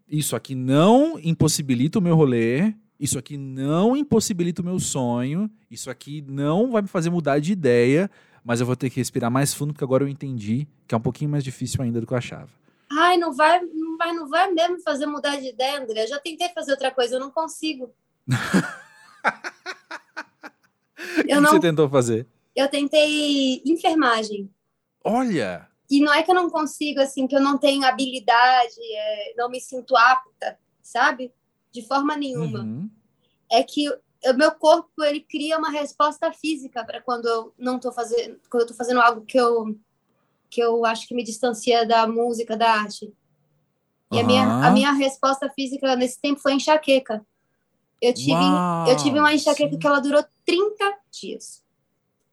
[0.09, 5.91] isso aqui não impossibilita o meu rolê, isso aqui não impossibilita o meu sonho, isso
[5.91, 8.11] aqui não vai me fazer mudar de ideia,
[8.45, 11.01] mas eu vou ter que respirar mais fundo porque agora eu entendi que é um
[11.01, 12.49] pouquinho mais difícil ainda do que eu achava.
[12.91, 16.05] Ai, não vai, não vai, não vai mesmo fazer mudar de ideia, André.
[16.05, 17.93] Eu já tentei fazer outra coisa, eu não consigo.
[21.19, 21.51] O que não...
[21.51, 22.27] você tentou fazer?
[22.55, 24.51] Eu tentei enfermagem.
[25.05, 25.69] Olha!
[25.91, 29.49] E não é que eu não consigo, assim, que eu não tenho habilidade, é, não
[29.49, 31.33] me sinto apta, sabe?
[31.73, 32.61] De forma nenhuma.
[32.61, 32.91] Uhum.
[33.51, 37.93] É que o meu corpo, ele cria uma resposta física para quando eu não tô
[37.93, 39.79] fazendo, quando eu tô fazendo algo que eu
[40.49, 43.13] que eu acho que me distancia da música, da arte.
[44.13, 44.21] E uhum.
[44.21, 47.27] a, minha, a minha resposta física nesse tempo foi enxaqueca.
[48.01, 49.79] Eu tive, Uau, eu tive uma enxaqueca sim.
[49.79, 51.66] que ela durou 30 dias.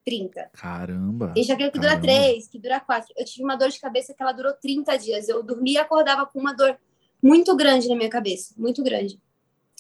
[0.06, 0.50] 30.
[0.54, 1.32] Caramba.
[1.34, 3.14] Tem enxaqueca que dura 3, que dura 4.
[3.18, 5.30] Eu tive uma dor de cabeça que ela durou 30 dias.
[5.30, 6.78] Eu dormia e acordava com uma dor
[7.22, 8.54] muito grande na minha cabeça.
[8.58, 9.20] Muito grande.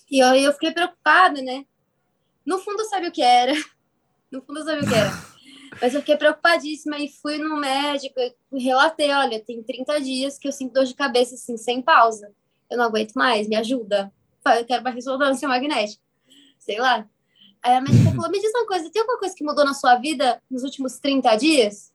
[0.09, 1.65] E aí eu fiquei preocupada, né?
[2.45, 3.53] No fundo, sabe o que era?
[4.31, 5.11] No fundo, sabe o que era?
[5.79, 8.19] Mas eu fiquei preocupadíssima e fui no médico
[8.51, 12.31] e relatei, olha, tem 30 dias que eu sinto dor de cabeça, assim, sem pausa.
[12.67, 14.11] Eu não aguento mais, me ajuda.
[14.57, 16.01] Eu quero uma ressonância magnética.
[16.57, 17.07] Sei lá.
[17.63, 19.95] Aí a médica falou, me diz uma coisa, tem alguma coisa que mudou na sua
[19.95, 21.93] vida nos últimos 30 dias?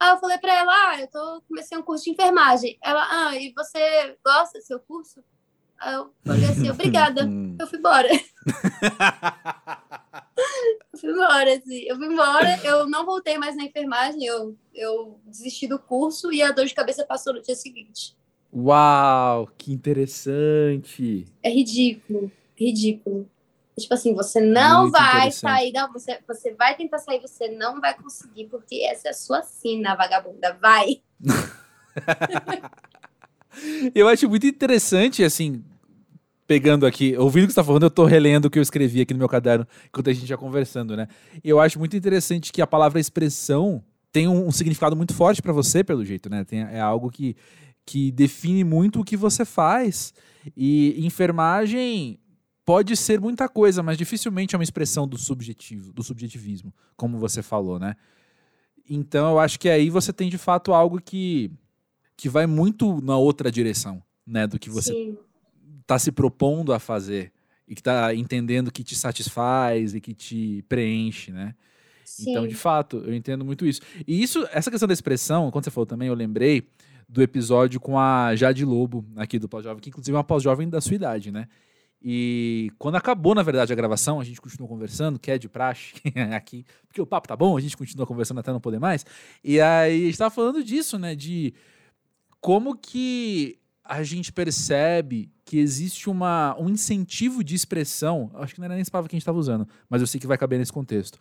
[0.00, 2.78] Aí eu falei para ela, ah, eu tô, comecei um curso de enfermagem.
[2.82, 5.22] Ela, ah, e você gosta do seu curso?
[5.78, 7.28] Aí eu falei assim, obrigada.
[7.58, 8.08] Eu fui embora.
[10.92, 11.84] eu fui embora, assim.
[11.86, 16.42] Eu fui embora, eu não voltei mais na enfermagem, eu, eu desisti do curso e
[16.42, 18.14] a dor de cabeça passou no dia seguinte.
[18.54, 21.24] Uau, que interessante!
[21.42, 23.28] É ridículo, ridículo.
[23.78, 27.78] Tipo assim, você não Muito vai sair, não, você, você vai tentar sair, você não
[27.78, 31.02] vai conseguir, porque essa é a sua sina, vagabunda, vai!
[33.94, 35.62] eu acho muito interessante, assim,
[36.46, 39.02] pegando aqui, ouvindo o que você está falando, eu estou relendo o que eu escrevi
[39.02, 41.06] aqui no meu caderno enquanto a gente já conversando, né?
[41.44, 45.52] Eu acho muito interessante que a palavra expressão tem um, um significado muito forte para
[45.52, 46.44] você, pelo jeito, né?
[46.44, 47.36] Tem, é algo que,
[47.84, 50.14] que define muito o que você faz.
[50.56, 52.18] E enfermagem
[52.66, 57.40] pode ser muita coisa, mas dificilmente é uma expressão do subjetivo, do subjetivismo, como você
[57.40, 57.94] falou, né?
[58.90, 61.50] Então eu acho que aí você tem de fato algo que,
[62.16, 64.48] que vai muito na outra direção, né?
[64.48, 65.16] Do que você
[65.80, 67.32] está se propondo a fazer
[67.68, 71.54] e que está entendendo que te satisfaz e que te preenche, né?
[72.04, 72.30] Sim.
[72.30, 73.80] Então, de fato, eu entendo muito isso.
[74.06, 76.68] E isso, essa questão da expressão, quando você falou também, eu lembrei
[77.08, 80.80] do episódio com a Jade Lobo, aqui do Pós-Jovem, que inclusive é uma pós-jovem da
[80.80, 81.48] sua idade, né?
[82.02, 85.94] E quando acabou, na verdade, a gravação, a gente continuou conversando, que é de praxe
[86.34, 89.04] aqui, porque o papo tá bom, a gente continua conversando até não poder mais.
[89.42, 91.14] E aí a gente tava falando disso, né?
[91.14, 91.54] De
[92.40, 98.66] como que a gente percebe que existe uma, um incentivo de expressão, acho que não
[98.66, 100.58] era nem essa palavra que a gente estava usando, mas eu sei que vai caber
[100.58, 101.18] nesse contexto,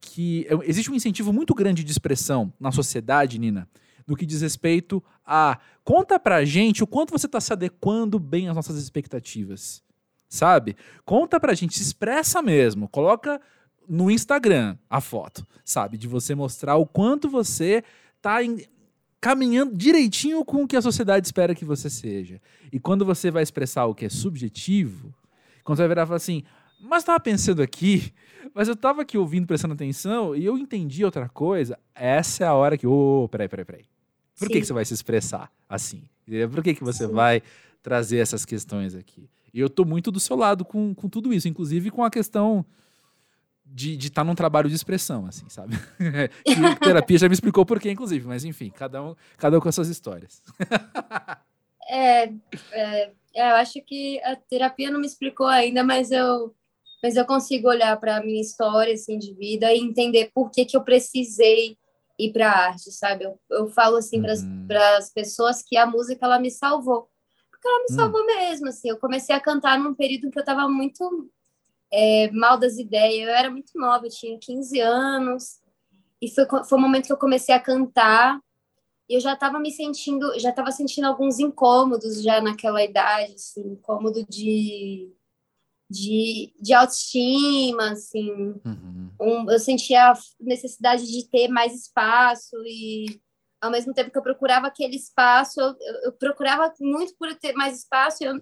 [0.00, 3.68] que é, existe um incentivo muito grande de expressão na sociedade, Nina,
[4.06, 8.48] no que diz respeito a conta pra gente o quanto você está se adequando bem
[8.48, 9.82] às nossas expectativas,
[10.32, 10.74] sabe?
[11.04, 13.38] Conta pra gente, se expressa mesmo, coloca
[13.86, 15.98] no Instagram a foto, sabe?
[15.98, 17.84] De você mostrar o quanto você
[18.22, 18.38] tá
[19.20, 22.40] caminhando direitinho com o que a sociedade espera que você seja.
[22.72, 25.14] E quando você vai expressar o que é subjetivo,
[25.62, 26.42] quando você vai virar e falar assim,
[26.80, 28.10] mas estava pensando aqui,
[28.54, 32.54] mas eu estava aqui ouvindo, prestando atenção, e eu entendi outra coisa, essa é a
[32.54, 33.84] hora que, ô, oh, peraí, peraí, peraí.
[34.38, 36.04] Por que, que você vai se expressar assim?
[36.50, 37.12] Por que, que você Sim.
[37.12, 37.42] vai
[37.82, 39.28] trazer essas questões aqui?
[39.52, 42.64] E eu tô muito do seu lado com, com tudo isso, inclusive com a questão
[43.64, 45.76] de estar tá num trabalho de expressão, assim, sabe?
[46.44, 49.68] que terapia já me explicou por quê, inclusive, mas enfim, cada um, cada um com
[49.68, 50.42] as suas histórias.
[51.88, 52.32] é, é,
[52.72, 56.54] é eu acho que a terapia não me explicou ainda, mas eu,
[57.02, 60.64] mas eu consigo olhar para a minha história assim, de vida e entender por que,
[60.64, 61.76] que eu precisei
[62.18, 63.24] ir para a arte, sabe?
[63.24, 64.66] Eu, eu falo assim uhum.
[64.66, 67.08] para as pessoas que a música ela me salvou.
[67.62, 67.96] Porque ela me uhum.
[67.96, 68.88] salvou mesmo, assim.
[68.88, 71.30] Eu comecei a cantar num período que eu estava muito
[71.92, 73.28] é, mal das ideias.
[73.28, 75.60] Eu era muito nova, eu tinha 15 anos.
[76.20, 78.40] E foi, foi o momento que eu comecei a cantar.
[79.08, 83.60] E eu já estava me sentindo, já estava sentindo alguns incômodos já naquela idade, assim,
[83.60, 85.12] incômodo de,
[85.88, 88.54] de, de autoestima, assim.
[88.64, 89.10] Uhum.
[89.20, 93.20] Um, eu sentia a necessidade de ter mais espaço e
[93.62, 97.78] ao mesmo tempo que eu procurava aquele espaço, eu, eu procurava muito por ter mais
[97.78, 98.34] espaço, eu,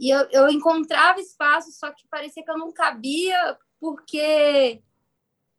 [0.00, 4.82] E eu, eu encontrava espaço, só que parecia que eu não cabia, porque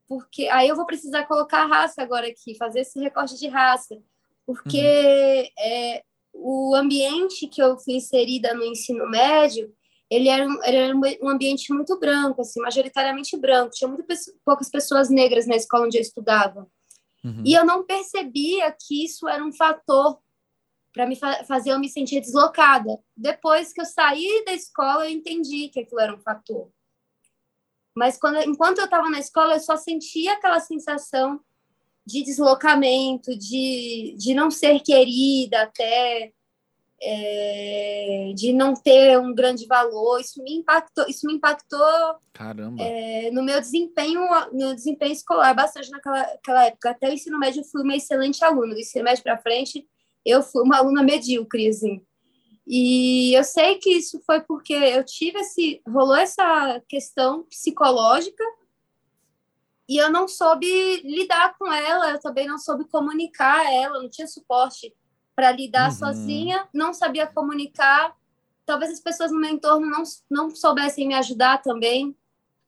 [0.09, 3.95] porque aí eu vou precisar colocar a raça agora aqui, fazer esse recorte de raça,
[4.45, 5.63] porque uhum.
[5.63, 9.69] é, o ambiente que eu fui inserida no ensino médio,
[10.09, 14.05] ele era, um, era um ambiente muito branco, assim, majoritariamente branco, tinha muito
[14.45, 16.65] poucas pessoas negras na escola onde eu estudava.
[17.23, 17.43] Uhum.
[17.45, 20.19] E eu não percebia que isso era um fator
[20.93, 22.97] para me fa fazer eu me sentir deslocada.
[23.15, 26.71] Depois que eu saí da escola, eu entendi que aquilo era um fator.
[27.95, 31.39] Mas quando, enquanto eu estava na escola, eu só sentia aquela sensação
[32.05, 36.31] de deslocamento, de, de não ser querida até,
[37.01, 40.19] é, de não ter um grande valor.
[40.19, 42.15] Isso me impactou, isso me impactou.
[42.79, 44.21] É, no meu desempenho,
[44.51, 46.89] no desempenho escolar bastante naquela, naquela época.
[46.91, 48.73] Até o ensino médio eu fui uma excelente aluna.
[48.73, 49.87] Do ensino médio para frente,
[50.25, 52.01] eu fui uma aluna medíocre, assim.
[52.65, 55.81] E eu sei que isso foi porque eu tive esse.
[55.87, 58.43] rolou essa questão psicológica
[59.87, 64.27] e eu não soube lidar com ela, eu também não soube comunicar ela, não tinha
[64.27, 64.93] suporte
[65.37, 65.95] para lidar uhum.
[65.95, 68.17] sozinha, não sabia comunicar.
[68.65, 72.17] Talvez as pessoas no meu entorno não, não soubessem me ajudar também.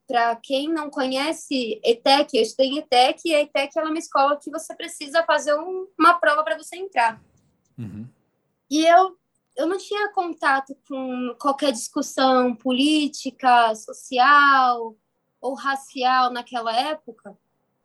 [0.07, 4.37] Para quem não conhece ETEC, eu estudei em ETEC, e a ETEC é uma escola
[4.37, 7.19] que você precisa fazer um, uma prova para você entrar.
[7.75, 8.07] Uhum.
[8.69, 9.17] E eu
[9.57, 14.95] eu não tinha contato com qualquer discussão política, social
[15.41, 17.37] ou racial naquela época,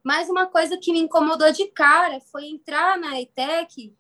[0.05, 3.93] mas uma coisa que me incomodou de cara foi entrar na ETEC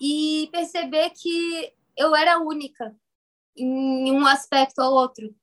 [0.00, 2.94] e perceber que eu era única
[3.56, 5.34] em um aspecto ou outro,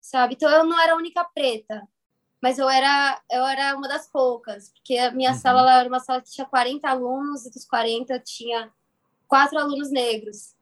[0.00, 0.34] sabe?
[0.34, 1.86] Então eu não era a única preta,
[2.40, 5.38] mas eu era eu era uma das poucas, porque a minha uhum.
[5.38, 8.72] sala era uma sala que tinha 40 alunos e dos 40 tinha
[9.26, 10.54] quatro alunos negros.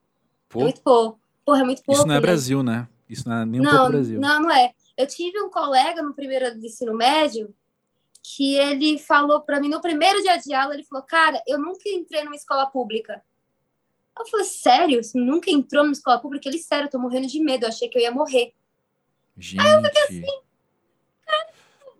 [0.49, 0.61] Pô.
[0.61, 1.19] É muito pouco.
[1.45, 1.99] Porra, é muito pouco.
[1.99, 2.21] Isso não é né?
[2.21, 2.87] Brasil, né?
[3.09, 4.19] Isso não é nem um não, pouco Brasil.
[4.19, 4.73] Não, não é.
[4.97, 7.53] Eu tive um colega no primeiro ano de ensino médio
[8.23, 11.87] que ele falou para mim no primeiro dia de aula, ele falou: "Cara, eu nunca
[11.89, 13.21] entrei numa escola pública".
[14.17, 15.03] Eu falei: "Sério?
[15.03, 17.89] Você nunca entrou numa escola pública?" Ele: "Sério, eu tô morrendo de medo, eu achei
[17.89, 18.53] que eu ia morrer".
[19.37, 19.59] Gente.
[19.59, 20.41] Aí eu fiquei assim:
[21.25, 21.47] "Cara,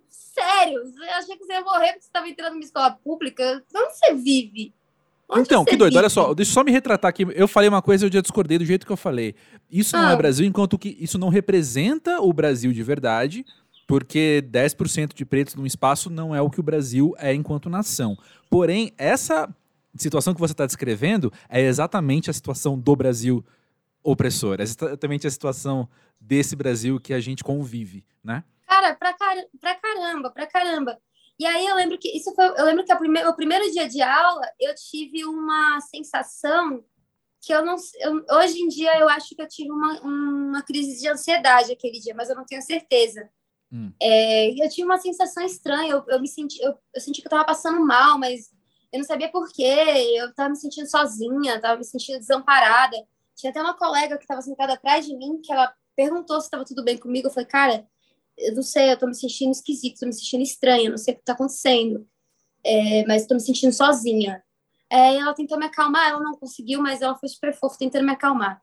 [0.08, 0.80] sério?
[0.80, 3.62] Eu achei que você ia morrer porque você estava entrando numa escola pública?
[3.76, 4.74] Onde você vive?"
[5.28, 7.26] Onde então, que doido, olha só, deixa eu só me retratar aqui.
[7.34, 9.36] Eu falei uma coisa e eu já discordei do jeito que eu falei.
[9.72, 10.16] Isso não é ah.
[10.16, 13.46] Brasil, enquanto que isso não representa o Brasil de verdade,
[13.88, 18.18] porque 10% de pretos num espaço não é o que o Brasil é enquanto nação.
[18.50, 19.54] Porém, essa
[19.96, 23.46] situação que você está descrevendo é exatamente a situação do Brasil
[24.04, 25.88] opressor, é exatamente a situação
[26.20, 28.44] desse Brasil que a gente convive, né?
[28.68, 30.98] Cara, pra, car pra caramba, pra caramba.
[31.40, 34.02] E aí eu lembro que isso foi, eu lembro que prime, o primeiro dia de
[34.02, 36.84] aula eu tive uma sensação
[37.42, 41.00] que eu não, eu, hoje em dia eu acho que eu tive uma, uma crise
[41.00, 43.30] de ansiedade aquele dia, mas eu não tenho certeza.
[43.74, 43.92] Hum.
[44.00, 47.30] É, eu tive uma sensação estranha, eu, eu me senti, eu, eu senti que eu
[47.30, 48.52] estava passando mal, mas
[48.92, 49.74] eu não sabia por quê,
[50.16, 52.96] eu estava me sentindo sozinha, estava me sentindo desamparada.
[53.36, 56.64] Tinha até uma colega que estava sentada atrás de mim, que ela perguntou se estava
[56.64, 57.28] tudo bem comigo.
[57.28, 57.88] Eu falei, cara,
[58.38, 61.18] eu não sei, eu tô me sentindo esquisito, tô me sentindo estranha, não sei o
[61.18, 62.08] que tá acontecendo,
[62.64, 64.44] é, mas tô me sentindo sozinha.
[64.92, 68.12] É, ela tentou me acalmar, ela não conseguiu, mas ela foi super fofa tentando me
[68.12, 68.62] acalmar.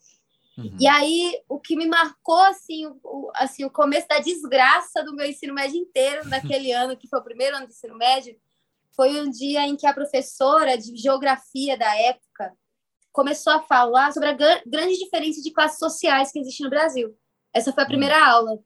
[0.61, 0.77] Uhum.
[0.79, 5.27] E aí, o que me marcou, assim o, assim, o começo da desgraça do meu
[5.27, 8.37] ensino médio inteiro, naquele ano, que foi o primeiro ano do ensino médio,
[8.95, 12.53] foi um dia em que a professora de geografia da época
[13.13, 17.17] começou a falar sobre a grande diferença de classes sociais que existe no Brasil.
[17.53, 18.25] Essa foi a primeira uhum.
[18.25, 18.59] aula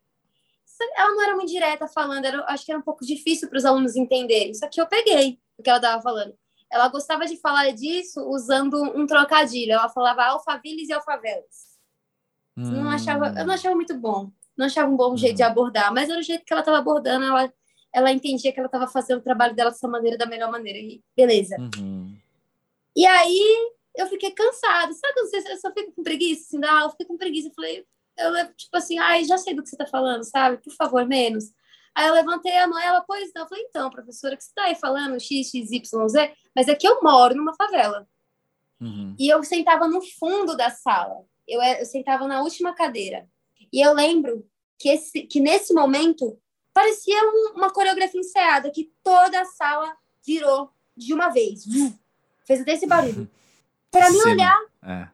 [0.97, 3.65] ela não era muito direta falando, era, acho que era um pouco difícil para os
[3.65, 4.55] alunos entenderem.
[4.55, 6.37] Só que eu peguei o que ela estava falando.
[6.71, 9.73] Ela gostava de falar disso usando um trocadilho.
[9.73, 11.74] Ela falava alfaviles e alfavelas.
[12.57, 12.71] Hum.
[12.71, 14.31] Não achava, eu não achava muito bom.
[14.57, 15.17] Não achava um bom hum.
[15.17, 17.25] jeito de abordar, mas era o jeito que ela estava abordando.
[17.25, 17.53] Ela,
[17.93, 20.79] ela entendia que ela estava fazendo o trabalho dela dessa maneira, da melhor maneira.
[20.79, 21.57] E beleza.
[21.59, 22.17] Uhum.
[22.97, 24.93] E aí eu fiquei cansada.
[24.93, 26.43] Sabe quando você, eu só fico com preguiça?
[26.43, 27.49] Assim, da aula, eu fiquei com preguiça.
[27.49, 27.87] Eu falei,
[28.19, 30.59] eu, tipo assim, ai, já sei do que você tá falando, sabe?
[30.59, 31.53] Por favor, menos.
[31.95, 33.43] Aí eu levantei a mão ela, pois não.
[33.43, 36.33] Eu falei, então, professora, que você tá aí falando X, X, Y, Z?
[36.55, 38.07] Mas é que eu moro numa favela.
[38.81, 39.15] Uhum.
[39.19, 41.25] E eu sentava no fundo da sala.
[41.47, 43.29] Eu, eu sentava na última cadeira.
[43.73, 44.47] E eu lembro
[44.79, 46.39] que, esse, que nesse momento
[46.73, 51.65] parecia um, uma coreografia ensaiada, que toda a sala virou de uma vez.
[52.47, 53.31] Fez até esse barulho.
[53.91, 54.59] Para me olhar.
[54.83, 55.09] É.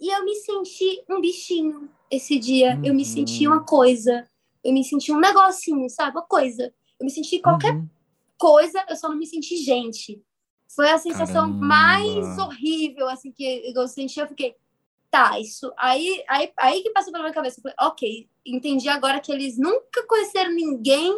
[0.00, 2.76] E eu me senti um bichinho esse dia.
[2.76, 2.84] Uhum.
[2.84, 4.26] Eu me senti uma coisa.
[4.64, 6.12] Eu me senti um negocinho, sabe?
[6.12, 6.72] Uma coisa.
[6.98, 7.88] Eu me senti qualquer uhum.
[8.36, 10.22] coisa, eu só não me senti gente.
[10.74, 11.66] Foi a sensação Caramba.
[11.66, 14.20] mais horrível, assim, que eu senti.
[14.20, 14.54] Eu fiquei,
[15.10, 15.72] tá, isso.
[15.76, 17.60] Aí, aí, aí que passou pela minha cabeça.
[17.60, 21.14] Falei, ok, entendi agora que eles nunca conheceram ninguém,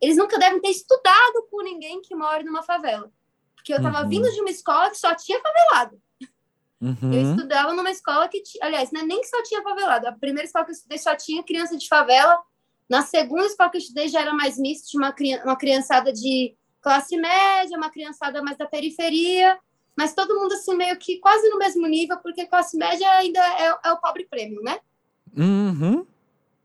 [0.00, 3.10] eles nunca devem ter estudado com ninguém que mora numa favela.
[3.54, 4.08] Porque eu tava uhum.
[4.08, 6.00] vindo de uma escola que só tinha favelado.
[6.80, 7.12] Uhum.
[7.12, 10.08] Eu estudava numa escola que, aliás, não é nem que só tinha favelado.
[10.08, 12.42] A primeira escola que eu estudei só tinha criança de favela.
[12.88, 15.14] Na segunda escola que eu estudei já era mais misto, tinha uma,
[15.44, 19.58] uma criançada de classe média, uma criançada mais da periferia
[20.00, 23.78] mas todo mundo assim meio que quase no mesmo nível, porque classe média ainda é,
[23.84, 24.80] é o pobre prêmio, né?
[25.36, 26.06] Uhum.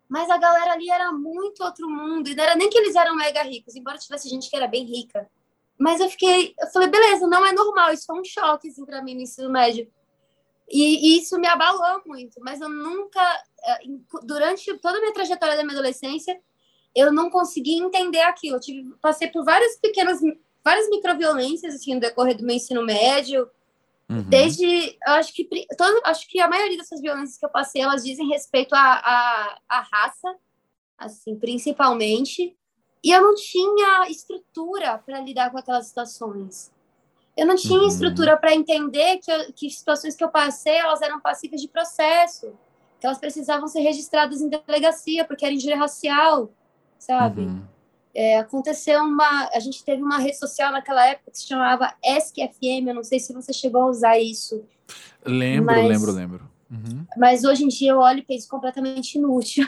[0.08, 3.14] Mas a galera ali era muito outro mundo, e não era nem que eles eram
[3.14, 5.30] mega ricos, embora tivesse gente que era bem rica.
[5.78, 9.04] Mas eu fiquei, eu falei, beleza, não é normal, isso foi um choque assim, para
[9.04, 9.86] mim no ensino médio.
[10.72, 13.22] E, e, isso me abalou muito, mas eu nunca,
[13.66, 13.80] eh,
[14.24, 16.40] durante toda a minha trajetória da minha adolescência,
[16.96, 18.56] eu não consegui entender aquilo.
[18.56, 20.22] Eu tive, passei por várias pequenas
[20.66, 23.48] várias microviolências assim no decorrer do meu ensino médio.
[24.10, 24.24] Uhum.
[24.24, 25.48] Desde, acho que,
[25.78, 29.60] todo, acho que a maioria dessas violências que eu passei, elas dizem respeito à, à,
[29.70, 30.36] à raça,
[30.98, 32.58] assim, principalmente.
[33.04, 36.74] E eu não tinha estrutura para lidar com aquelas situações.
[37.38, 37.88] Eu não tinha uhum.
[37.88, 42.54] estrutura para entender que, eu, que situações que eu passei, elas eram passíveis de processo,
[43.00, 46.52] que elas precisavam ser registradas em delegacia, porque era injúria racial,
[46.98, 47.42] sabe?
[47.42, 47.75] Uhum.
[48.16, 49.50] É, aconteceu uma.
[49.54, 53.20] A gente teve uma rede social naquela época que se chamava ESC-FM, eu não sei
[53.20, 54.64] se você chegou a usar isso.
[55.26, 56.50] Lembro, mas, lembro, lembro.
[56.72, 57.06] Uhum.
[57.18, 59.68] Mas hoje em dia eu olho e penso completamente inútil.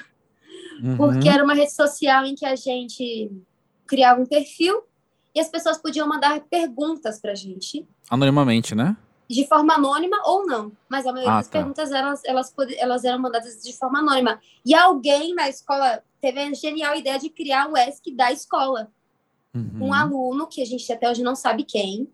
[0.81, 0.95] Uhum.
[0.95, 3.31] Porque era uma rede social em que a gente
[3.85, 4.83] criava um perfil
[5.35, 7.85] e as pessoas podiam mandar perguntas pra gente.
[8.09, 8.95] Anonimamente, né?
[9.29, 10.71] De forma anônima ou não.
[10.87, 11.59] Mas a maioria ah, das tá.
[11.59, 14.39] perguntas elas, elas, elas eram mandadas de forma anônima.
[14.65, 18.91] E alguém na escola teve a genial ideia de criar o ESC da escola.
[19.53, 19.87] Uhum.
[19.87, 22.11] Um aluno, que a gente até hoje não sabe quem,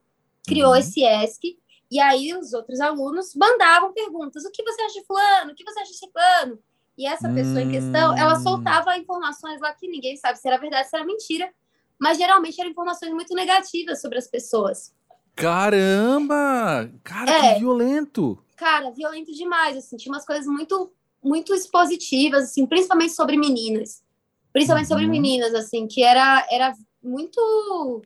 [0.48, 0.78] criou uhum.
[0.78, 1.58] esse ESC,
[1.94, 5.52] e aí os outros alunos mandavam perguntas: o que você acha de fulano?
[5.52, 6.60] O que você acha de ciclano?
[6.98, 8.42] E essa pessoa em questão, ela hum.
[8.42, 11.52] soltava informações lá que ninguém sabe se era verdade, se era mentira,
[12.00, 14.94] mas geralmente eram informações muito negativas sobre as pessoas.
[15.36, 16.92] Caramba!
[17.04, 18.44] Cara, é, que violento!
[18.56, 20.92] Cara, violento demais, assim, tinha umas coisas muito
[21.24, 24.04] muito expositivas, assim, principalmente sobre meninas.
[24.52, 25.00] Principalmente uhum.
[25.00, 28.02] sobre meninas, assim, que era, era muito.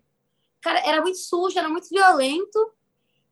[0.62, 2.72] Cara, era muito sujo, era muito violento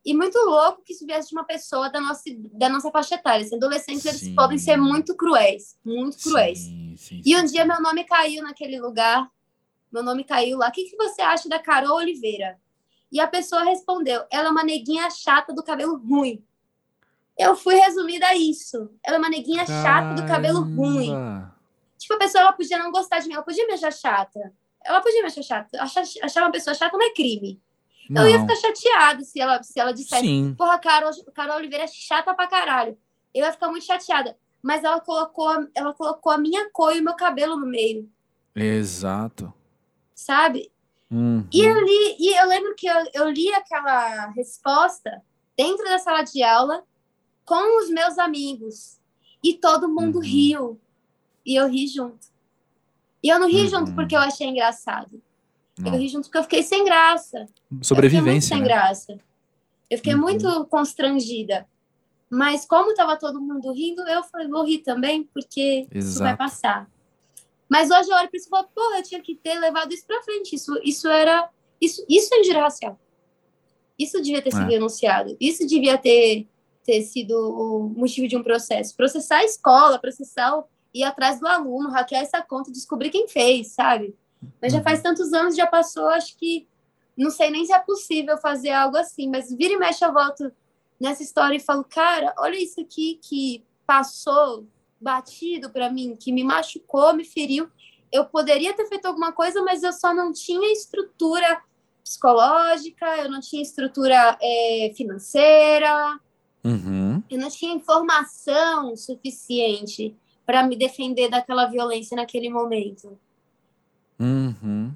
[0.06, 2.24] e muito louco que isso viesse de uma pessoa da nossa,
[2.54, 3.46] da nossa faixa etária.
[3.46, 4.10] Assim, adolescentes, sim.
[4.10, 6.60] eles podem ser muito cruéis, muito cruéis.
[6.60, 9.30] Sim, sim, e um dia meu nome caiu naquele lugar,
[9.91, 10.68] meu nome caiu lá.
[10.68, 12.60] O que, que você acha da Carol Oliveira?
[13.12, 16.43] E a pessoa respondeu: ela é uma neguinha chata do cabelo ruim.
[17.38, 18.89] Eu fui resumida a isso.
[19.03, 19.84] Ela é uma neguinha Caramba.
[19.84, 21.12] chata do cabelo ruim.
[21.97, 24.53] Tipo, a pessoa ela podia não gostar de mim, ela podia me achar chata.
[24.84, 25.82] Ela podia me achar chata.
[25.82, 27.60] Achar, achar uma pessoa chata não é crime.
[28.10, 28.24] Não.
[28.24, 30.53] Eu ia ficar chateada se ela, se ela dissesse, Sim.
[30.56, 32.97] porra, Carol, Carol Oliveira é chata pra caralho.
[33.34, 34.38] Eu ia ficar muito chateada.
[34.62, 38.10] Mas ela colocou, ela colocou a minha cor e o meu cabelo no meio.
[38.56, 39.53] Exato.
[40.14, 40.72] Sabe?
[41.12, 41.47] Uhum.
[41.53, 45.22] E, eu li, e eu lembro que eu, eu li aquela resposta
[45.58, 46.84] dentro da sala de aula
[47.45, 48.99] com os meus amigos.
[49.43, 50.24] E todo mundo uhum.
[50.24, 50.80] riu.
[51.45, 52.28] E eu ri junto.
[53.24, 53.68] E eu não ri uhum.
[53.68, 55.22] junto porque eu achei engraçado.
[55.78, 55.93] Não.
[55.93, 57.45] Eu ri junto porque eu fiquei sem graça.
[57.82, 58.53] Sobrevivência.
[58.53, 58.66] Eu sem né?
[58.66, 59.20] graça.
[59.89, 60.22] Eu fiquei uhum.
[60.22, 61.68] muito constrangida.
[62.30, 65.97] Mas como estava todo mundo rindo, eu falei, vou rir também, porque Exato.
[65.97, 66.89] isso vai passar.
[67.70, 70.05] Mas hoje eu olho para isso e falo, porra, eu tinha que ter levado isso
[70.05, 70.55] para frente.
[70.55, 71.49] Isso, isso era.
[71.82, 72.99] Isso, isso é injúria racial.
[73.97, 74.70] Isso devia ter sido é.
[74.70, 75.36] denunciado.
[75.39, 76.47] Isso devia ter
[76.86, 78.95] ter sido o motivo de um processo.
[78.95, 83.70] Processar a escola, processar o, ir atrás do aluno, hackear essa conta, descobrir quem fez,
[83.70, 84.16] sabe?
[84.61, 86.68] Mas já faz tantos anos, já passou, acho que
[87.18, 90.51] não sei nem se é possível fazer algo assim, mas vira e mexe eu volto
[90.99, 94.68] nessa história e falo, cara, olha isso aqui que passou
[95.06, 97.70] batido para mim, que me machucou, me feriu.
[98.12, 101.62] Eu poderia ter feito alguma coisa, mas eu só não tinha estrutura
[102.03, 106.20] psicológica, eu não tinha estrutura é, financeira,
[106.66, 107.22] Uhum.
[107.30, 110.16] Eu não tinha informação suficiente
[110.47, 113.20] para me defender daquela violência naquele momento.
[114.20, 114.91] Uhum.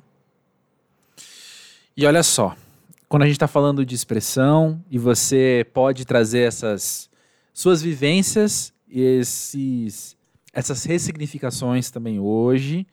[1.95, 2.55] E olha só,
[3.07, 7.07] quando a gente está falando de expressão e você pode trazer essas
[7.53, 10.17] suas vivências esses,
[10.53, 12.87] essas ressignificações também hoje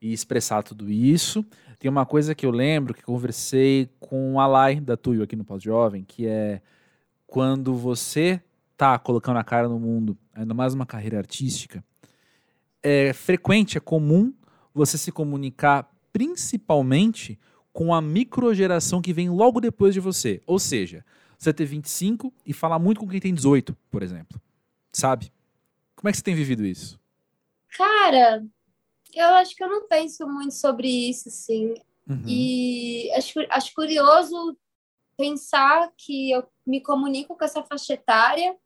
[0.00, 1.44] e expressar tudo isso.
[1.78, 5.44] Tem uma coisa que eu lembro que conversei com a Lai da Tuyo aqui no
[5.44, 6.60] Pós-Jovem, que é
[7.26, 8.40] quando você
[8.76, 11.84] tá colocando a cara no mundo, ainda mais uma carreira artística,
[12.82, 14.32] é frequente, é comum
[14.72, 17.38] você se comunicar principalmente
[17.72, 20.40] com a microgeração que vem logo depois de você.
[20.46, 21.04] Ou seja,
[21.38, 24.40] você ter 25 e falar muito com quem tem 18, por exemplo.
[24.92, 25.30] sabe?
[26.06, 27.00] Como é que você tem vivido isso?
[27.76, 28.46] Cara,
[29.12, 31.74] eu acho que eu não penso muito sobre isso, sim.
[32.08, 32.22] Uhum.
[32.28, 34.56] E acho, acho curioso
[35.16, 38.56] pensar que eu me comunico com essa faixa etária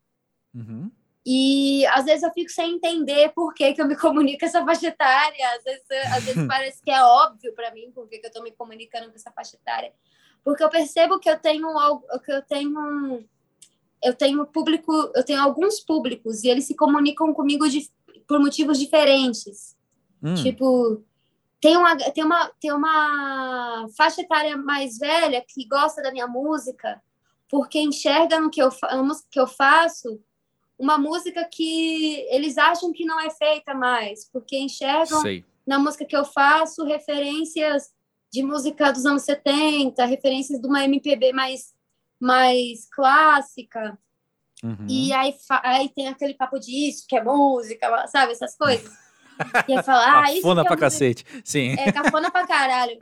[0.55, 0.91] uhum.
[1.25, 4.63] e às vezes eu fico sem entender por que, que eu me comunico com essa
[4.63, 5.57] faixa etária.
[5.57, 5.85] Às vezes,
[6.15, 9.09] às vezes parece que é óbvio para mim por que, que eu estou me comunicando
[9.09, 9.95] com essa faixa etária.
[10.45, 13.27] Porque eu percebo que eu tenho algo, que eu tenho
[14.03, 17.89] eu tenho público, eu tenho alguns públicos e eles se comunicam comigo de,
[18.27, 19.77] por motivos diferentes.
[20.23, 20.35] Hum.
[20.35, 21.03] Tipo,
[21.61, 27.01] tem uma, tem, uma, tem uma faixa etária mais velha que gosta da minha música
[27.51, 28.71] porque enxerga no que eu,
[29.03, 30.21] no que eu faço
[30.79, 35.45] uma música que eles acham que não é feita mais, porque enxergam Sei.
[35.67, 37.93] na música que eu faço referências
[38.33, 41.75] de música dos anos 70, referências de uma MPB mais,
[42.21, 43.99] mais clássica.
[44.63, 44.87] Uhum.
[44.89, 48.33] E aí, aí tem aquele papo disso, que é música, sabe?
[48.33, 48.93] Essas coisas.
[49.67, 50.43] E aí fala, ah, isso.
[50.43, 51.25] Cafona é pra cacete.
[51.45, 51.73] Sim.
[51.79, 52.99] É, cafona pra caralho.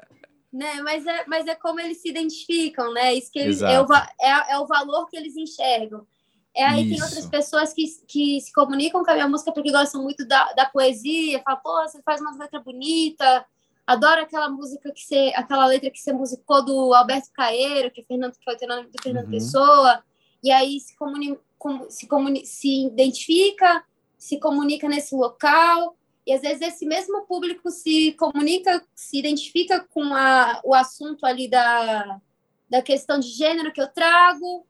[0.53, 0.81] né?
[0.83, 3.15] Mas, é, mas é como eles se identificam, né?
[3.15, 3.87] Isso que eles, é, o,
[4.21, 6.07] é, é o valor que eles enxergam.
[6.55, 6.95] É, aí Isso.
[6.95, 10.53] tem outras pessoas que, que se comunicam com a minha música porque gostam muito da,
[10.55, 13.47] da poesia, falam, pô, você faz uma letra bonita,
[13.89, 18.05] adoro aquela música que você, aquela letra que você musicou do Alberto Caeiro, que, é
[18.05, 19.31] Fernando, que foi o nome do Fernando uhum.
[19.31, 20.05] Pessoa,
[20.45, 23.83] e aí se, comuni, com, se, comuni, se identifica,
[24.19, 30.15] se comunica nesse local, e às vezes esse mesmo público se comunica, se identifica com
[30.15, 32.21] a, o assunto ali da,
[32.69, 34.67] da questão de gênero que eu trago,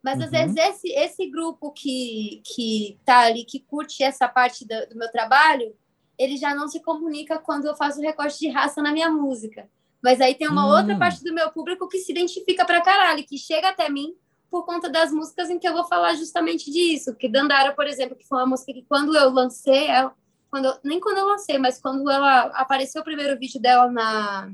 [0.00, 0.26] mas uhum.
[0.26, 4.96] às vezes esse, esse grupo que, que tá ali, que curte essa parte do, do
[4.96, 5.74] meu trabalho,
[6.20, 9.66] ele já não se comunica quando eu faço recorte de raça na minha música.
[10.02, 10.76] Mas aí tem uma hum.
[10.76, 14.14] outra parte do meu público que se identifica pra caralho, que chega até mim
[14.50, 17.14] por conta das músicas em que eu vou falar justamente disso.
[17.14, 20.12] Que Dandara, por exemplo, que foi uma música que quando eu lancei, ela,
[20.50, 24.52] quando eu, nem quando eu lancei, mas quando ela apareceu o primeiro vídeo dela na,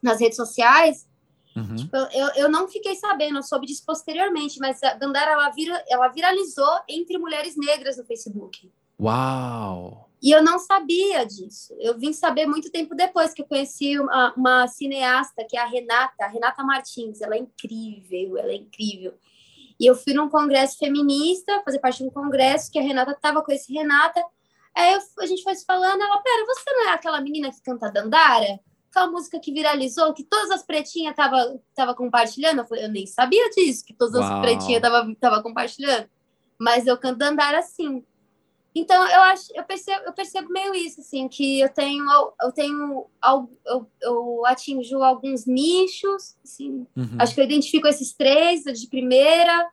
[0.00, 1.08] nas redes sociais,
[1.56, 1.74] uhum.
[1.74, 5.82] tipo, eu, eu não fiquei sabendo, eu soube disso posteriormente, mas a Dandara ela, vira,
[5.88, 8.70] ela viralizou entre mulheres negras no Facebook.
[9.00, 10.03] Uau!
[10.24, 11.76] E eu não sabia disso.
[11.78, 15.66] Eu vim saber muito tempo depois que eu conheci uma, uma cineasta, que é a
[15.66, 17.20] Renata, a Renata Martins.
[17.20, 19.12] Ela é incrível, ela é incrível.
[19.78, 23.42] E eu fui num congresso feminista, fazer parte de um congresso que a Renata estava
[23.42, 24.24] com esse Renata,
[24.76, 27.62] Aí eu, a gente foi se falando, ela, pera, você não é aquela menina que
[27.62, 28.58] canta Dandara?
[28.90, 32.58] Aquela música que viralizou, que todas as pretinhas estavam tava compartilhando?
[32.58, 34.32] Eu falei, eu nem sabia disso, que todas Uau.
[34.32, 36.08] as pretinhas estavam tava compartilhando.
[36.58, 38.04] Mas eu canto Dandara sim.
[38.74, 42.04] Então eu acho, eu percebo, eu percebo meio isso, assim, que eu tenho,
[42.42, 43.06] eu tenho,
[43.64, 47.16] eu, eu atinjo alguns nichos, assim, uhum.
[47.18, 49.70] acho que eu identifico esses três de primeira,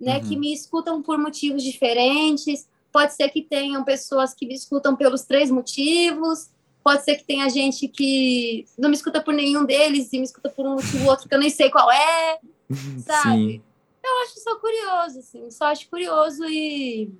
[0.00, 0.28] né, uhum.
[0.28, 2.68] que me escutam por motivos diferentes.
[2.90, 6.50] Pode ser que tenham pessoas que me escutam pelos três motivos,
[6.82, 10.48] pode ser que tenha gente que não me escuta por nenhum deles e me escuta
[10.48, 12.40] por um motivo ou outro que eu nem sei qual é,
[13.06, 13.52] sabe?
[13.52, 13.62] Sim.
[14.02, 17.12] Eu acho só curioso, assim, só acho curioso e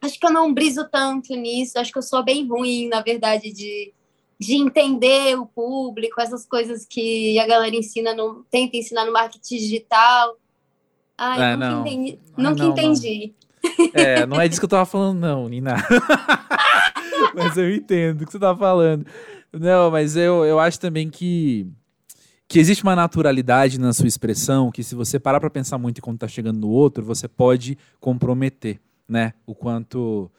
[0.00, 3.52] acho que eu não briso tanto nisso, acho que eu sou bem ruim, na verdade,
[3.52, 3.92] de,
[4.38, 9.56] de entender o público, essas coisas que a galera ensina, no, tenta ensinar no marketing
[9.56, 10.36] digital.
[11.16, 11.80] Ai, é, nunca não.
[11.80, 12.18] entendi.
[12.36, 13.32] Nunca não, entendi.
[13.32, 13.38] Não.
[13.92, 15.74] É, não é disso que eu tava falando, não, Nina.
[17.34, 19.04] mas eu entendo o que você tá falando.
[19.52, 21.66] Não, mas eu, eu acho também que,
[22.46, 26.18] que existe uma naturalidade na sua expressão que se você parar para pensar muito quando
[26.18, 29.32] tá chegando no outro, você pode comprometer, né?
[29.46, 30.30] O quanto...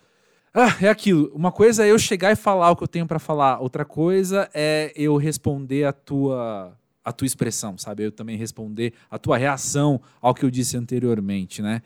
[0.53, 1.31] Ah, é aquilo.
[1.33, 3.59] Uma coisa é eu chegar e falar o que eu tenho para falar.
[3.59, 8.03] Outra coisa é eu responder a tua a tua expressão, sabe?
[8.03, 11.81] Eu também responder a tua reação ao que eu disse anteriormente, né?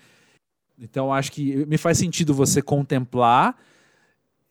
[0.77, 3.55] Então, acho que me faz sentido você contemplar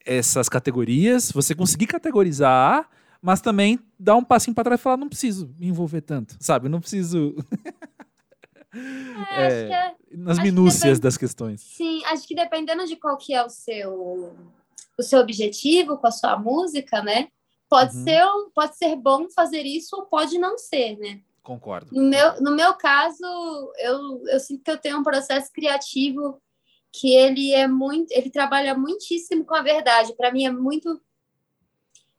[0.04, 2.88] essas categorias, você conseguir categorizar,
[3.20, 6.68] mas também dar um passinho para trás e falar: não preciso me envolver tanto, sabe?
[6.68, 7.36] Não preciso.
[8.74, 11.60] É, é, é, nas minúcias que das questões.
[11.60, 14.34] Sim, acho que dependendo de qual que é o seu
[14.98, 17.28] o seu objetivo com a sua música, né?
[17.68, 18.04] Pode uhum.
[18.04, 21.20] ser pode ser bom fazer isso ou pode não ser, né?
[21.42, 21.88] Concordo.
[21.92, 23.24] No meu, no meu caso,
[23.78, 26.40] eu, eu sinto que eu tenho um processo criativo
[26.92, 30.14] que ele é muito, ele trabalha muitíssimo com a verdade.
[30.16, 31.00] Para mim é muito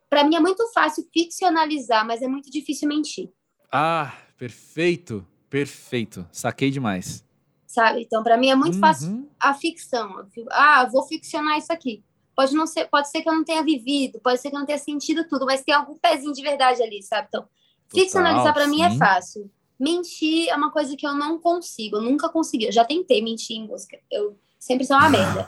[0.09, 3.31] para mim é muito fácil ficcionalizar, mas é muito difícil mentir.
[3.71, 6.27] Ah, perfeito, perfeito.
[6.31, 7.23] Saquei demais.
[7.67, 8.01] Sabe?
[8.01, 8.79] Então, para mim é muito uhum.
[8.79, 10.27] fácil a ficção.
[10.49, 12.03] Ah, vou ficcionar isso aqui.
[12.35, 14.65] Pode não ser, pode ser que eu não tenha vivido, pode ser que eu não
[14.65, 17.27] tenha sentido tudo, mas tem algum pezinho de verdade ali, sabe?
[17.29, 17.47] Então,
[17.93, 19.47] Ficcionalizar para mim é fácil.
[19.79, 22.65] Mentir é uma coisa que eu não consigo, eu nunca consegui.
[22.65, 23.99] Eu já tentei mentir em música.
[24.09, 25.47] Eu sempre sou uma merda.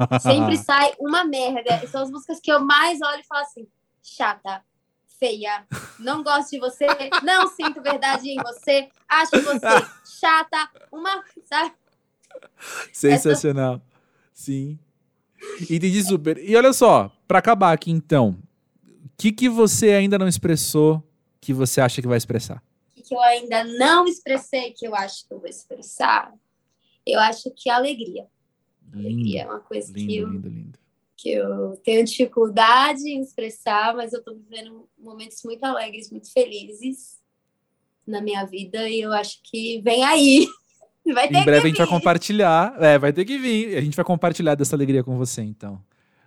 [0.20, 1.86] Sempre sai uma merda.
[1.88, 3.66] São as músicas que eu mais olho e falo assim:
[4.02, 4.62] chata,
[5.20, 5.66] feia,
[5.98, 6.86] não gosto de você,
[7.22, 9.86] não sinto verdade em você, acho você
[10.18, 11.22] chata, uma.
[11.44, 11.72] Sabe?
[12.92, 13.74] Sensacional.
[13.74, 13.82] Essa...
[14.32, 14.78] Sim.
[15.70, 16.38] Entendi super.
[16.38, 18.38] E olha só, para acabar aqui então,
[19.04, 21.02] o que, que você ainda não expressou
[21.40, 22.62] que você acha que vai expressar?
[22.90, 26.32] O que, que eu ainda não expressei que eu acho que eu vou expressar?
[27.06, 28.26] Eu acho que alegria.
[28.92, 30.78] Lindo, alegria é uma coisa lindo, que, eu, lindo, lindo.
[31.20, 37.18] Que eu tenho dificuldade em expressar, mas eu estou vivendo momentos muito alegres, muito felizes
[38.06, 40.48] na minha vida e eu acho que vem aí.
[41.12, 42.76] Vai ter em breve a gente vai compartilhar.
[42.78, 43.76] É, vai ter que vir.
[43.76, 45.82] A gente vai compartilhar dessa alegria com você, então.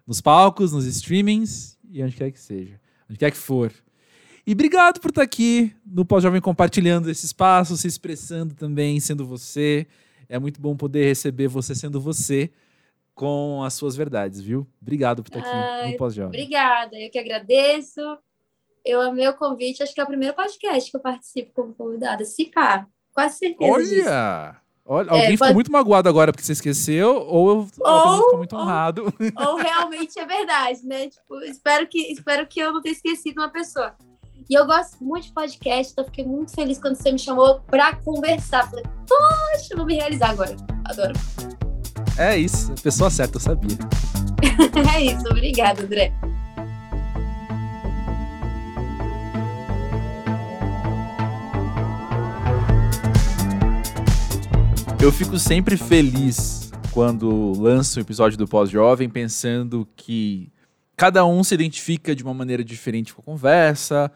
[0.06, 2.82] Nos palcos, nos streamings e onde quer que seja.
[3.08, 3.72] Onde quer que for.
[4.46, 9.88] E obrigado por estar aqui no Pós-Jovem compartilhando esse espaço, se expressando também, sendo você.
[10.28, 12.52] É muito bom poder receber você sendo você
[13.14, 14.68] com as suas verdades, viu?
[14.82, 16.30] Obrigado por estar aqui no Pós-Jovem.
[16.30, 18.02] Obrigada, eu que agradeço.
[18.84, 22.26] Eu amei o convite, acho que é o primeiro podcast que eu participo como convidada.
[22.26, 23.84] Se pá, quase certeza Olha!
[23.84, 24.64] Disso.
[24.86, 25.54] Olha, alguém é, ficou pode...
[25.54, 29.04] muito magoado agora porque você esqueceu, ou eu ou, ficou muito honrado.
[29.04, 31.08] Ou, ou, realmente é verdade, né?
[31.08, 33.96] Tipo, espero que, espero que eu não tenha esquecido uma pessoa.
[34.50, 37.96] E eu gosto muito de podcast, então fiquei muito feliz quando você me chamou para
[37.96, 38.70] conversar.
[38.70, 40.56] Falei, poxa, vou me realizar agora.
[40.86, 41.14] Adoro.
[42.18, 43.78] É isso, pessoa certa, eu sabia.
[44.96, 46.14] é isso, obrigada, André.
[55.02, 60.52] Eu fico sempre feliz quando lanço o um episódio do Pós-Jovem pensando que
[60.96, 64.12] cada um se identifica de uma maneira diferente com a conversa.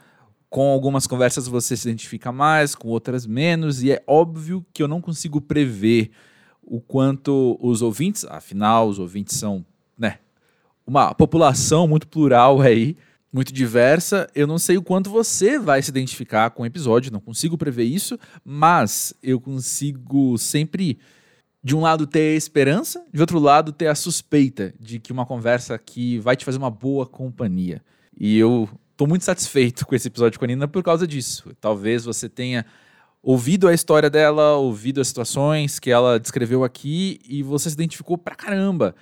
[0.49, 4.87] Com algumas conversas você se identifica mais, com outras menos, e é óbvio que eu
[4.87, 6.11] não consigo prever
[6.69, 9.65] o quanto os ouvintes, afinal, os ouvintes são,
[9.97, 10.19] né,
[10.85, 12.97] uma população muito plural aí,
[13.31, 14.29] muito diversa.
[14.35, 17.85] Eu não sei o quanto você vai se identificar com o episódio, não consigo prever
[17.85, 20.99] isso, mas eu consigo sempre,
[21.63, 25.25] de um lado, ter a esperança, de outro lado, ter a suspeita de que uma
[25.25, 27.81] conversa aqui vai te fazer uma boa companhia.
[28.19, 31.55] E eu tô muito satisfeito com esse episódio com a Nina por causa disso.
[31.61, 32.65] Talvez você tenha
[33.27, 38.17] ouvido a história dela, ouvido as situações que ela descreveu aqui e você se identificou
[38.17, 38.95] pra caramba.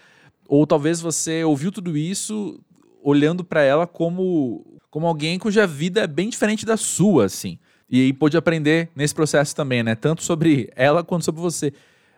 [0.47, 2.59] Ou talvez você ouviu tudo isso
[3.03, 7.59] olhando para ela como, como alguém cuja vida é bem diferente da sua, assim.
[7.87, 9.93] E aí pôde aprender nesse processo também, né?
[9.93, 11.71] Tanto sobre ela quanto sobre você.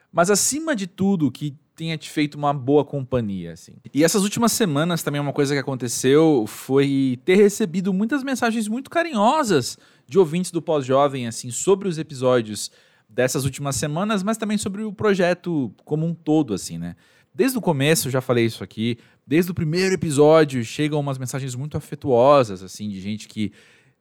[0.09, 3.73] Mas acima de tudo, que tenha te feito uma boa companhia, assim.
[3.93, 8.89] E essas últimas semanas também uma coisa que aconteceu foi ter recebido muitas mensagens muito
[8.89, 9.77] carinhosas
[10.07, 12.71] de ouvintes do Pós-Jovem, assim, sobre os episódios
[13.09, 16.95] dessas últimas semanas, mas também sobre o projeto como um todo, assim, né?
[17.33, 21.77] Desde o começo, já falei isso aqui, desde o primeiro episódio chegam umas mensagens muito
[21.77, 23.51] afetuosas, assim, de gente que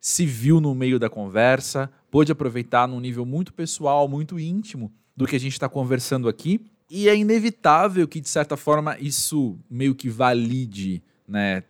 [0.00, 5.26] se viu no meio da conversa, pôde aproveitar num nível muito pessoal, muito íntimo do
[5.26, 6.60] que a gente está conversando aqui.
[6.88, 11.64] E é inevitável que, de certa forma, isso meio que valide, né?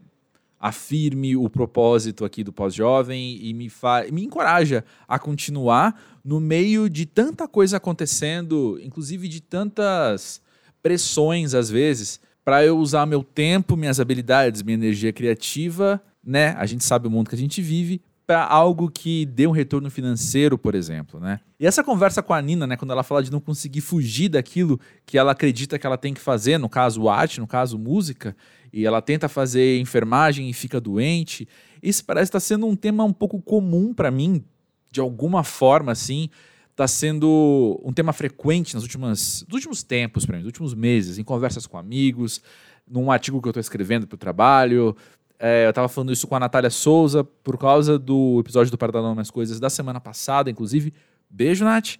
[0.59, 3.70] Afirme o propósito aqui do pós-jovem e me,
[4.11, 10.40] me encoraja a continuar no meio de tanta coisa acontecendo, inclusive de tantas
[10.82, 16.54] pressões às vezes, para eu usar meu tempo, minhas habilidades, minha energia criativa, né?
[16.59, 19.89] A gente sabe o mundo que a gente vive para algo que dê um retorno
[19.89, 21.39] financeiro, por exemplo, né?
[21.61, 24.81] E essa conversa com a Nina, né, quando ela fala de não conseguir fugir daquilo
[25.07, 28.37] que ela acredita que ela tem que fazer, no caso arte, no caso música,
[28.72, 31.49] e ela tenta fazer enfermagem e fica doente,
[31.81, 34.45] isso parece estar tá sendo um tema um pouco comum para mim,
[34.91, 36.29] de alguma forma assim,
[36.72, 41.16] está sendo um tema frequente nas últimas, nos últimos tempos, para mim, nos últimos meses,
[41.16, 42.43] em conversas com amigos,
[42.87, 44.97] num artigo que eu estou escrevendo para o trabalho.
[45.39, 49.14] É, eu estava falando isso com a Natália Souza por causa do episódio do Paradão
[49.14, 50.93] Mais Coisas da semana passada, inclusive.
[51.30, 51.97] Beijo, Nath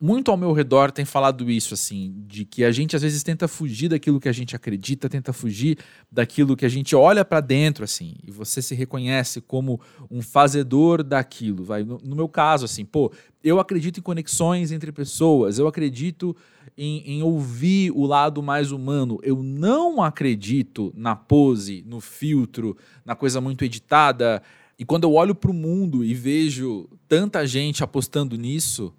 [0.00, 3.46] muito ao meu redor tem falado isso, assim, de que a gente às vezes tenta
[3.46, 5.78] fugir daquilo que a gente acredita, tenta fugir
[6.12, 9.80] daquilo que a gente olha para dentro, assim, e você se reconhece como
[10.10, 11.64] um fazedor daquilo.
[11.64, 13.12] Vai, no, no, meu caso, assim, pô,
[13.42, 16.36] eu acredito em conexões entre pessoas, eu acredito
[16.76, 23.14] em, em ouvir o lado mais humano, eu não acredito na pose, no filtro, na
[23.14, 24.42] coisa muito editada.
[24.78, 28.92] E quando eu olho para o mundo e vejo tanta gente apostando nisso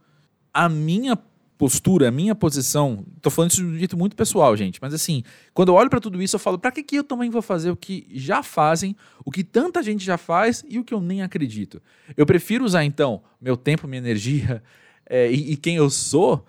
[0.53, 1.17] a minha
[1.57, 5.23] postura, a minha posição, tô falando isso de um jeito muito pessoal, gente, mas assim,
[5.53, 7.71] quando eu olho para tudo isso, eu falo, para que, que eu também vou fazer
[7.71, 11.21] o que já fazem, o que tanta gente já faz e o que eu nem
[11.21, 11.81] acredito?
[12.15, 14.61] Eu prefiro usar, então, meu tempo, minha energia
[15.07, 16.45] é, e, e quem eu sou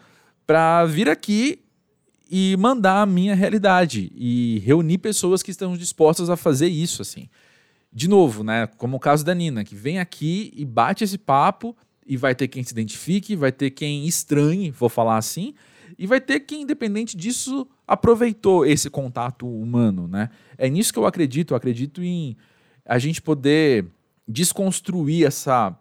[0.46, 1.60] para vir aqui
[2.30, 7.28] e mandar a minha realidade e reunir pessoas que estão dispostas a fazer isso, assim.
[7.92, 11.76] De novo, né, como o caso da Nina, que vem aqui e bate esse papo
[12.06, 15.54] e vai ter quem se identifique, vai ter quem estranhe, vou falar assim,
[15.98, 20.28] e vai ter quem, independente disso, aproveitou esse contato humano, né?
[20.58, 22.36] É nisso que eu acredito, eu acredito em
[22.84, 23.86] a gente poder
[24.28, 25.76] desconstruir essa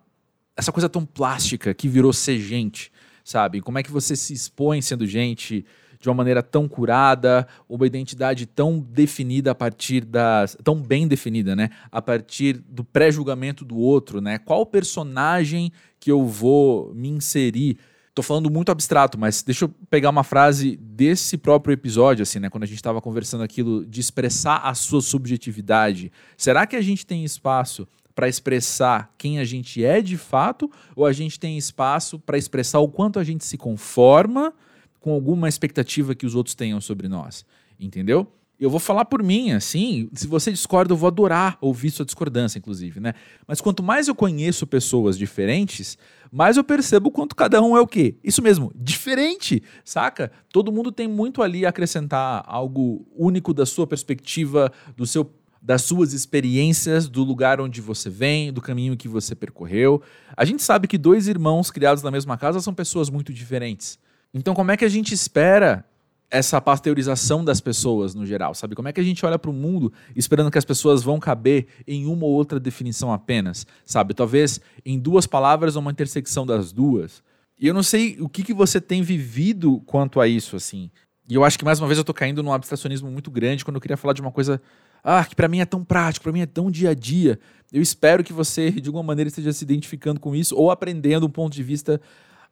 [0.57, 2.89] essa coisa tão plástica que virou ser gente,
[3.26, 3.59] sabe?
[3.59, 5.65] Como é que você se expõe sendo gente
[5.99, 10.55] de uma maneira tão curada, uma identidade tão definida a partir das.
[10.63, 11.71] tão bem definida, né?
[11.91, 14.38] A partir do pré-julgamento do outro, né?
[14.38, 17.80] Qual personagem que eu vou me inserir?
[18.13, 22.49] Tô falando muito abstrato, mas deixa eu pegar uma frase desse próprio episódio, assim, né?
[22.49, 26.11] Quando a gente estava conversando aquilo de expressar a sua subjetividade.
[26.38, 31.05] Será que a gente tem espaço para expressar quem a gente é de fato, ou
[31.05, 34.53] a gente tem espaço para expressar o quanto a gente se conforma
[35.01, 37.45] com alguma expectativa que os outros tenham sobre nós?
[37.78, 38.32] Entendeu?
[38.57, 42.57] Eu vou falar por mim, assim, se você discorda, eu vou adorar ouvir sua discordância,
[42.57, 43.13] inclusive, né?
[43.45, 45.97] Mas quanto mais eu conheço pessoas diferentes,
[46.32, 48.16] mais eu percebo quanto cada um é o quê?
[48.24, 50.32] Isso mesmo, diferente, saca?
[50.53, 55.30] Todo mundo tem muito ali a acrescentar algo único da sua perspectiva, do seu
[55.66, 59.99] das suas experiências, do lugar onde você vem, do caminho que você percorreu.
[60.38, 63.97] A gente sabe que dois irmãos criados na mesma casa são pessoas muito diferentes.
[64.32, 65.84] Então, como é que a gente espera
[66.30, 68.76] essa pasteurização das pessoas no geral, sabe?
[68.76, 71.66] Como é que a gente olha para o mundo esperando que as pessoas vão caber
[71.88, 74.13] em uma ou outra definição apenas, sabe?
[74.13, 77.24] Talvez em duas palavras ou uma intersecção das duas.
[77.59, 80.91] E eu não sei o que, que você tem vivido quanto a isso, assim.
[81.28, 83.78] E eu acho que mais uma vez eu tô caindo num abstracionismo muito grande quando
[83.78, 84.61] eu queria falar de uma coisa
[85.08, 87.39] ah, que para mim é tão prático, para mim é tão dia a dia.
[87.72, 91.30] Eu espero que você, de alguma maneira, esteja se identificando com isso ou aprendendo um
[91.30, 92.01] ponto de vista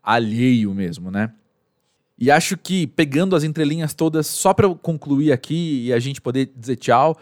[0.03, 1.31] alheio mesmo, né?
[2.15, 6.51] E acho que, pegando as entrelinhas todas, só para concluir aqui e a gente poder
[6.55, 7.17] dizer tchau,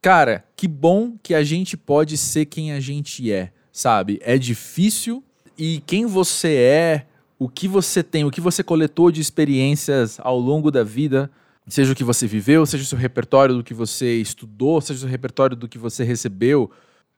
[0.00, 4.20] cara, que bom que a gente pode ser quem a gente é, sabe?
[4.22, 5.22] É difícil
[5.58, 7.06] e quem você é,
[7.40, 11.28] o que você tem, o que você coletou de experiências ao longo da vida
[11.68, 15.00] Seja o que você viveu, seja o seu repertório do que você estudou, seja o
[15.00, 16.70] seu repertório do que você recebeu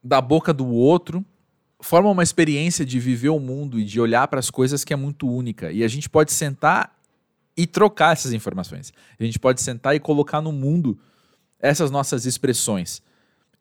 [0.02, 1.24] da boca do outro,
[1.80, 4.96] forma uma experiência de viver o mundo e de olhar para as coisas que é
[4.96, 5.70] muito única.
[5.70, 6.96] E a gente pode sentar
[7.56, 8.92] e trocar essas informações.
[9.18, 10.98] A gente pode sentar e colocar no mundo
[11.60, 13.02] essas nossas expressões.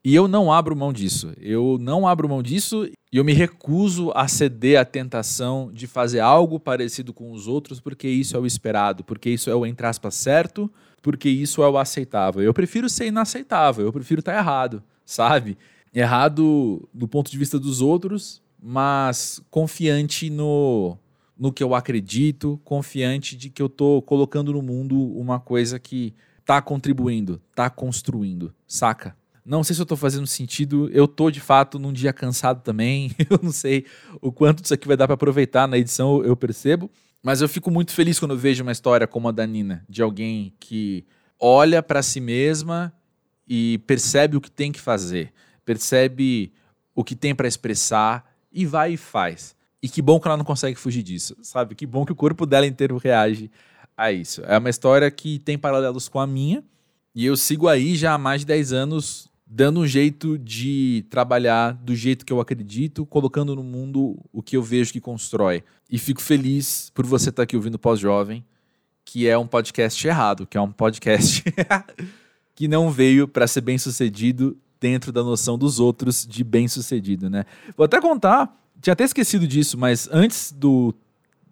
[0.04, 1.34] E eu não abro mão disso.
[1.38, 6.20] Eu não abro mão disso e eu me recuso a ceder à tentação de fazer
[6.20, 9.88] algo parecido com os outros, porque isso é o esperado, porque isso é o entre
[9.88, 10.70] aspas certo,
[11.02, 12.42] porque isso é o aceitável.
[12.42, 15.58] Eu prefiro ser inaceitável, eu prefiro estar errado, sabe?
[15.94, 20.98] Errado do ponto de vista dos outros, mas confiante no,
[21.40, 26.14] no que eu acredito, confiante de que eu estou colocando no mundo uma coisa que
[26.42, 29.16] está contribuindo, está construindo, saca?
[29.48, 30.90] Não sei se eu tô fazendo sentido.
[30.92, 33.16] Eu tô de fato num dia cansado também.
[33.32, 33.86] Eu não sei
[34.22, 36.92] o quanto disso aqui vai dar para aproveitar na edição, eu percebo.
[37.24, 40.54] Mas eu fico muito feliz quando vejo uma história como a da Nina, de alguém
[40.60, 41.06] que
[41.40, 42.94] olha para si mesma
[43.48, 45.34] e percebe o que tem que fazer,
[45.64, 46.52] percebe
[46.94, 49.56] o que tem para expressar e vai e faz.
[49.82, 51.74] E que bom que ela não consegue fugir disso, sabe?
[51.74, 53.50] Que bom que o corpo dela inteiro reage
[53.96, 54.42] a isso.
[54.46, 56.64] É uma história que tem paralelos com a minha.
[57.16, 61.74] E eu sigo aí já há mais de 10 anos dando um jeito de trabalhar
[61.74, 65.64] do jeito que eu acredito, colocando no mundo o que eu vejo que constrói.
[65.90, 68.44] E fico feliz por você estar aqui ouvindo Pós-Jovem,
[69.06, 71.44] que é um podcast errado, que é um podcast
[72.54, 77.30] que não veio para ser bem sucedido dentro da noção dos outros de bem sucedido,
[77.30, 77.46] né?
[77.76, 80.94] Vou até contar, tinha até esquecido disso, mas antes do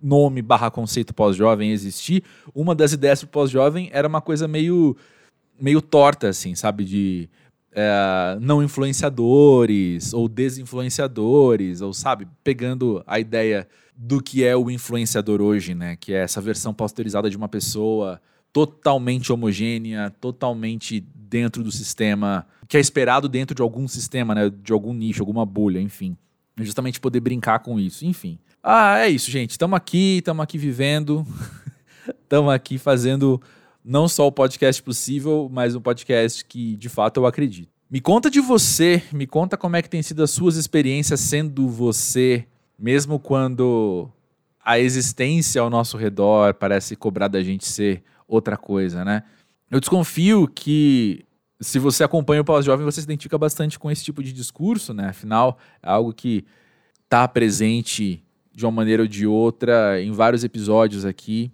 [0.02, 2.24] nome barra conceito pós-jovem existir,
[2.54, 4.96] uma das ideias pro pós-jovem era uma coisa meio
[5.60, 6.84] meio torta, assim, sabe?
[6.84, 7.30] De
[7.76, 15.42] é, não influenciadores ou desinfluenciadores, ou sabe, pegando a ideia do que é o influenciador
[15.42, 15.98] hoje, né?
[15.98, 18.22] Que é essa versão posterizada de uma pessoa
[18.54, 24.50] totalmente homogênea, totalmente dentro do sistema, que é esperado dentro de algum sistema, né?
[24.50, 26.16] De algum nicho, alguma bolha, enfim.
[26.58, 28.40] Justamente poder brincar com isso, enfim.
[28.64, 29.52] Ah, é isso, gente.
[29.52, 31.28] Estamos aqui, estamos aqui vivendo,
[32.24, 33.42] estamos aqui fazendo
[33.86, 37.70] não só o podcast possível, mas um podcast que de fato eu acredito.
[37.88, 41.70] Me conta de você, me conta como é que tem sido as suas experiências sendo
[41.70, 42.48] você,
[42.80, 44.10] mesmo quando
[44.60, 49.22] a existência ao nosso redor parece cobrar da gente ser outra coisa, né?
[49.70, 51.24] Eu desconfio que
[51.62, 55.10] se você acompanha o Pós-Jovem, você se identifica bastante com esse tipo de discurso, né?
[55.10, 56.44] Afinal, é algo que
[57.04, 61.52] está presente de uma maneira ou de outra em vários episódios aqui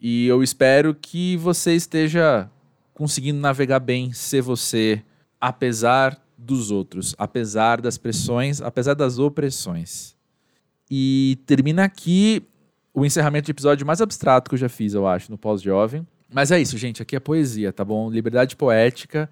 [0.00, 2.50] E eu espero que você esteja
[2.94, 5.02] conseguindo navegar bem, ser você,
[5.40, 10.16] apesar dos outros, apesar das pressões, apesar das opressões.
[10.90, 12.42] E termina aqui
[12.94, 16.06] o encerramento de episódio mais abstrato que eu já fiz, eu acho, no pós-jovem.
[16.32, 17.02] Mas é isso, gente.
[17.02, 18.10] Aqui é poesia, tá bom?
[18.10, 19.30] Liberdade poética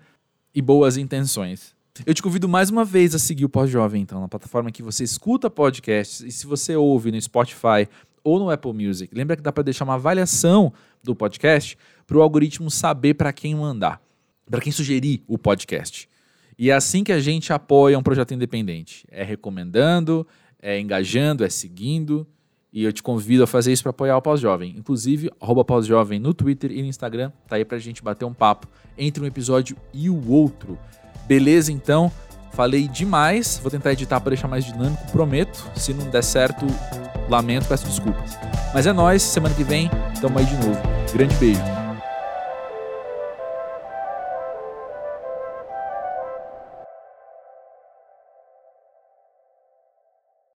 [0.54, 1.74] e boas intenções.
[2.06, 5.02] Eu te convido mais uma vez a seguir o Pós-Jovem, então, na plataforma que você
[5.02, 6.20] escuta podcasts.
[6.20, 7.88] E se você ouve no Spotify
[8.29, 10.72] ou no Apple Music, lembra que dá para deixar uma avaliação
[11.03, 11.76] do podcast
[12.07, 14.01] para o algoritmo saber para quem mandar,
[14.51, 16.09] para quem sugerir o podcast.
[16.59, 19.07] E é assim que a gente apoia um projeto independente.
[19.11, 20.26] É recomendando,
[20.61, 22.26] é engajando, é seguindo.
[22.72, 24.74] E eu te convido a fazer isso para apoiar o Pós-Jovem.
[24.76, 27.33] Inclusive, arroba Pós-Jovem no Twitter e no Instagram.
[27.49, 28.66] Tá aí pra gente bater um papo
[28.97, 30.76] entre um episódio e o outro.
[31.26, 32.12] Beleza, então?
[32.53, 33.59] Falei demais.
[33.62, 35.70] Vou tentar editar para deixar mais dinâmico, prometo.
[35.76, 36.66] Se não der certo,
[37.28, 38.36] lamento, peço desculpas.
[38.74, 39.90] Mas é nós, semana que vem,
[40.20, 40.80] tamo aí de novo.
[41.12, 41.88] Grande beijo.